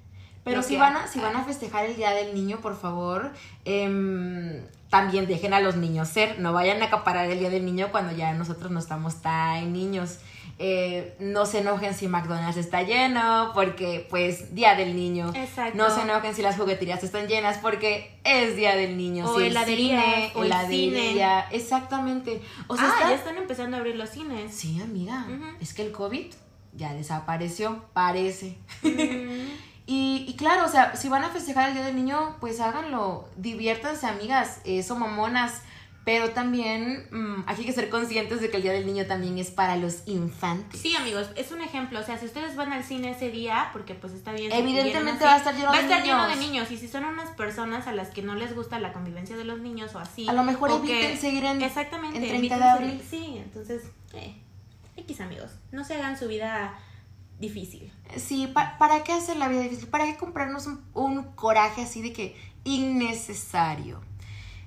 Pero 0.44 0.62
si 0.62 0.76
van, 0.76 0.96
a, 0.96 1.06
si 1.06 1.20
van 1.20 1.36
a 1.36 1.44
festejar 1.44 1.84
el 1.86 1.96
Día 1.96 2.10
del 2.12 2.34
Niño, 2.34 2.60
por 2.60 2.78
favor, 2.78 3.32
em, 3.64 4.62
también 4.90 5.26
dejen 5.26 5.54
a 5.54 5.60
los 5.60 5.76
niños 5.76 6.08
ser. 6.08 6.38
No 6.40 6.52
vayan 6.52 6.82
a 6.82 6.86
acaparar 6.86 7.30
el 7.30 7.38
Día 7.38 7.48
del 7.50 7.64
Niño 7.64 7.88
cuando 7.90 8.12
ya 8.14 8.32
nosotros 8.34 8.70
no 8.70 8.78
estamos 8.80 9.22
tan 9.22 9.72
niños. 9.72 10.18
Eh, 10.62 11.16
no 11.20 11.46
se 11.46 11.60
enojen 11.60 11.94
si 11.94 12.06
McDonald's 12.06 12.58
está 12.58 12.82
lleno, 12.82 13.52
porque 13.54 14.06
pues 14.10 14.54
Día 14.54 14.74
del 14.74 14.94
Niño. 14.94 15.32
Exacto. 15.34 15.78
No 15.78 15.88
se 15.88 16.02
enojen 16.02 16.34
si 16.34 16.42
las 16.42 16.56
jugueterías 16.58 17.02
están 17.02 17.28
llenas, 17.28 17.56
porque 17.58 18.18
es 18.24 18.56
Día 18.56 18.76
del 18.76 18.98
Niño. 18.98 19.24
O 19.30 19.38
si 19.38 19.46
el 19.46 19.56
cine, 19.64 20.32
o 20.34 20.40
el 20.42 20.48
heladería, 20.48 21.40
exactamente. 21.50 22.42
O 22.66 22.76
sea, 22.76 22.86
ah, 22.86 22.94
está- 22.94 23.08
ya 23.08 23.14
están 23.14 23.36
empezando 23.38 23.76
a 23.76 23.80
abrir 23.80 23.96
los 23.96 24.10
cines. 24.10 24.54
Sí, 24.54 24.82
amiga. 24.82 25.26
Es 25.60 25.72
que 25.72 25.80
el 25.86 25.92
COVID 25.92 26.26
ya 26.74 26.92
desapareció, 26.92 27.84
parece. 27.94 28.58
Mm, 28.82 29.48
Y, 29.90 30.24
y 30.28 30.36
claro, 30.36 30.66
o 30.66 30.68
sea, 30.68 30.94
si 30.94 31.08
van 31.08 31.24
a 31.24 31.30
festejar 31.30 31.70
el 31.70 31.74
Día 31.74 31.84
del 31.84 31.96
Niño, 31.96 32.36
pues 32.38 32.60
háganlo, 32.60 33.28
diviértanse, 33.36 34.06
amigas, 34.06 34.60
eh, 34.62 34.84
son 34.84 35.00
mamonas, 35.00 35.62
pero 36.04 36.30
también 36.30 37.08
mm, 37.10 37.42
hay 37.48 37.64
que 37.64 37.72
ser 37.72 37.90
conscientes 37.90 38.40
de 38.40 38.50
que 38.50 38.58
el 38.58 38.62
Día 38.62 38.70
del 38.70 38.86
Niño 38.86 39.06
también 39.06 39.36
es 39.38 39.50
para 39.50 39.74
los 39.74 40.06
infantes. 40.06 40.80
Sí, 40.80 40.94
amigos, 40.94 41.30
es 41.34 41.50
un 41.50 41.60
ejemplo. 41.60 41.98
O 41.98 42.04
sea, 42.04 42.16
si 42.18 42.26
ustedes 42.26 42.54
van 42.54 42.72
al 42.72 42.84
cine 42.84 43.10
ese 43.10 43.32
día, 43.32 43.70
porque 43.72 43.96
pues 43.96 44.12
está 44.12 44.30
bien. 44.30 44.52
Evidentemente 44.52 45.24
va 45.24 45.34
a 45.34 45.38
estar 45.38 45.56
lleno 45.56 45.72
va 45.72 45.74
a 45.74 45.78
de 45.78 45.82
estar 45.82 46.04
lleno 46.04 46.22
de 46.28 46.36
niños. 46.36 46.50
niños. 46.50 46.70
Y 46.70 46.76
si 46.76 46.86
son 46.86 47.04
unas 47.04 47.30
personas 47.30 47.88
a 47.88 47.92
las 47.92 48.10
que 48.10 48.22
no 48.22 48.36
les 48.36 48.54
gusta 48.54 48.78
la 48.78 48.92
convivencia 48.92 49.36
de 49.36 49.42
los 49.42 49.58
niños 49.58 49.92
o 49.96 49.98
así. 49.98 50.28
A 50.28 50.32
lo 50.34 50.44
mejor 50.44 50.70
eviten 50.70 51.18
seguir 51.18 51.44
en, 51.44 51.62
Exactamente. 51.62 52.16
en 52.16 52.22
30 52.22 52.38
eviten 52.38 52.58
de 52.60 52.64
abril. 52.64 53.02
Sí, 53.10 53.38
entonces, 53.38 53.82
eh, 54.12 54.36
X 54.98 55.20
amigos, 55.20 55.50
no 55.72 55.82
se 55.82 55.94
hagan 55.94 56.16
su 56.16 56.28
vida 56.28 56.78
difícil. 57.40 57.92
Sí, 58.16 58.46
pa- 58.48 58.76
¿para 58.78 59.02
qué 59.04 59.12
hacer 59.12 59.36
la 59.36 59.48
vida 59.48 59.62
difícil? 59.62 59.88
¿Para 59.88 60.04
qué 60.06 60.16
comprarnos 60.16 60.66
un, 60.66 60.84
un 60.94 61.22
coraje 61.34 61.82
así 61.82 62.02
de 62.02 62.12
que 62.12 62.36
innecesario? 62.64 64.00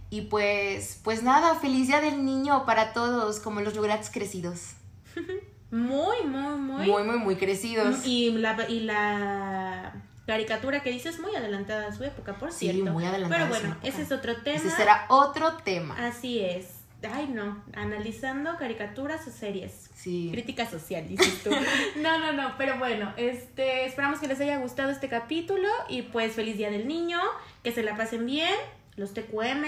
Y 0.10 0.22
pues, 0.22 1.00
pues 1.04 1.24
nada, 1.24 1.56
feliz 1.56 1.88
Día 1.88 2.02
del 2.02 2.24
Niño 2.26 2.66
para 2.66 2.94
todos, 2.94 3.40
como 3.40 3.62
los 3.62 3.76
Rugrats 3.76 4.10
crecidos. 4.10 4.74
Muy, 5.72 6.18
muy, 6.28 6.56
muy. 6.60 6.86
Muy, 6.86 7.04
muy, 7.04 7.18
muy 7.18 7.36
crecidos. 7.36 8.06
Y 8.06 8.30
la, 8.30 8.70
y 8.70 8.82
la 8.82 10.04
caricatura 10.28 10.84
que 10.84 10.92
dices 10.92 11.20
muy 11.20 11.36
adelantada 11.36 11.88
a 11.88 11.92
su 11.92 12.04
época, 12.04 12.36
por 12.36 12.52
Sí, 12.52 12.70
cierto. 12.72 12.92
muy 12.92 13.06
adelantada 13.06 13.46
Pero 13.46 13.56
a 13.56 13.58
su 13.58 13.64
bueno, 13.64 13.74
época. 13.82 13.88
ese 13.90 14.04
es 14.04 14.12
otro 14.12 14.36
tema. 14.44 14.56
Ese 14.58 14.70
será 14.70 15.06
otro 15.10 15.54
tema. 15.64 15.96
Así 15.98 16.40
es. 16.42 16.68
Ay, 17.12 17.28
no, 17.28 17.64
analizando 17.76 18.58
caricaturas 18.58 19.28
o 19.28 19.32
series. 19.32 19.90
Sí. 19.96 20.30
Crítica 20.32 20.70
social, 20.70 21.08
dices 21.08 21.44
tú. 21.44 21.52
no, 22.02 22.20
no, 22.20 22.34
no, 22.34 22.56
pero 22.58 22.78
bueno, 22.78 23.14
este, 23.18 23.86
esperamos 23.86 24.20
que 24.20 24.28
les 24.28 24.40
haya 24.40 24.58
gustado 24.58 24.92
este 24.92 25.10
capítulo 25.10 25.68
y 25.90 26.04
pues 26.04 26.34
feliz 26.34 26.58
día 26.58 26.70
del 26.70 26.88
niño, 26.88 27.20
que 27.64 27.72
se 27.72 27.84
la 27.84 27.96
pasen 27.98 28.26
bien, 28.26 28.54
los 28.96 29.14
TQM 29.14 29.66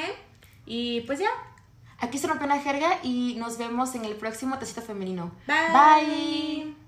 y 0.65 1.01
pues 1.01 1.19
ya. 1.19 1.29
Aquí 1.99 2.17
se 2.17 2.27
rompe 2.27 2.43
una 2.43 2.59
jerga 2.59 2.99
y 3.03 3.35
nos 3.37 3.57
vemos 3.57 3.95
en 3.95 4.03
el 4.03 4.15
próximo 4.15 4.57
Tecito 4.59 4.81
Femenino. 4.81 5.31
Bye. 5.47 5.55
Bye. 5.71 6.84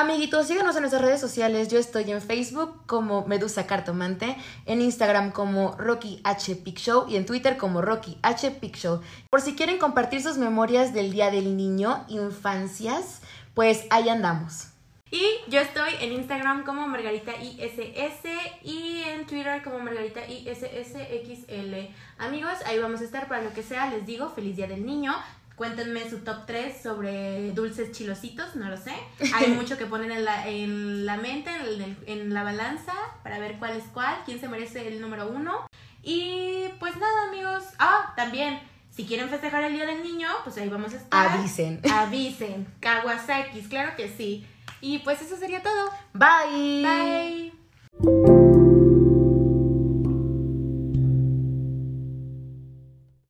Amiguitos, 0.00 0.46
síguenos 0.46 0.76
en 0.76 0.82
nuestras 0.82 1.02
redes 1.02 1.20
sociales. 1.20 1.66
Yo 1.66 1.76
estoy 1.76 2.08
en 2.12 2.22
Facebook 2.22 2.86
como 2.86 3.26
Medusa 3.26 3.66
Cartomante, 3.66 4.36
en 4.64 4.80
Instagram 4.80 5.32
como 5.32 5.72
Rocky 5.72 6.20
H 6.22 6.54
Pic 6.54 6.78
Show 6.78 7.06
y 7.08 7.16
en 7.16 7.26
Twitter 7.26 7.56
como 7.56 7.82
Rocky 7.82 8.16
H 8.22 8.48
Pic 8.52 8.76
Show. 8.76 9.00
Por 9.28 9.40
si 9.40 9.56
quieren 9.56 9.78
compartir 9.78 10.22
sus 10.22 10.38
memorias 10.38 10.94
del 10.94 11.10
Día 11.10 11.32
del 11.32 11.56
Niño, 11.56 12.04
infancias, 12.06 13.22
pues 13.54 13.86
ahí 13.90 14.08
andamos. 14.08 14.68
Y 15.10 15.24
yo 15.48 15.58
estoy 15.58 15.94
en 16.00 16.12
Instagram 16.12 16.62
como 16.64 16.86
Margarita 16.86 17.32
ISS 17.34 18.22
y 18.62 19.02
en 19.02 19.26
Twitter 19.26 19.64
como 19.64 19.80
Margarita 19.80 20.20
ISSXL. 20.28 21.88
Amigos, 22.18 22.52
ahí 22.66 22.78
vamos 22.78 23.00
a 23.00 23.04
estar 23.04 23.26
para 23.26 23.42
lo 23.42 23.52
que 23.52 23.64
sea. 23.64 23.90
Les 23.90 24.06
digo, 24.06 24.28
feliz 24.30 24.54
día 24.54 24.68
del 24.68 24.86
niño. 24.86 25.16
Cuéntenme 25.58 26.08
su 26.08 26.20
top 26.20 26.46
3 26.46 26.80
sobre 26.82 27.50
dulces 27.52 27.92
chilositos, 27.92 28.56
no 28.56 28.68
lo 28.70 28.76
sé. 28.76 28.92
Hay 29.34 29.48
mucho 29.48 29.76
que 29.76 29.84
poner 29.86 30.10
en 30.12 30.24
la, 30.24 30.46
en 30.48 31.04
la 31.04 31.16
mente, 31.16 31.50
en, 31.50 31.82
el- 31.82 31.96
en 32.06 32.32
la 32.32 32.44
balanza, 32.44 32.92
para 33.22 33.38
ver 33.38 33.56
cuál 33.58 33.76
es 33.76 33.84
cuál, 33.92 34.16
quién 34.24 34.40
se 34.40 34.48
merece 34.48 34.86
el 34.88 35.00
número 35.00 35.28
uno. 35.28 35.66
Y 36.02 36.68
pues 36.78 36.96
nada, 36.96 37.28
amigos. 37.28 37.64
Ah, 37.78 38.14
también, 38.16 38.60
si 38.90 39.04
quieren 39.04 39.28
festejar 39.28 39.64
el 39.64 39.72
Día 39.74 39.84
del 39.84 40.02
Niño, 40.02 40.28
pues 40.44 40.56
ahí 40.58 40.68
vamos 40.68 40.94
a 40.94 40.96
estar. 40.96 41.26
Avisen. 41.38 41.80
Avisen. 41.92 42.66
Kawasaki's, 42.80 43.66
claro 43.68 43.96
que 43.96 44.08
sí. 44.08 44.46
Y 44.80 45.00
pues 45.00 45.20
eso 45.22 45.36
sería 45.36 45.60
todo. 45.62 45.90
Bye. 46.14 47.52
Bye. 48.00 48.37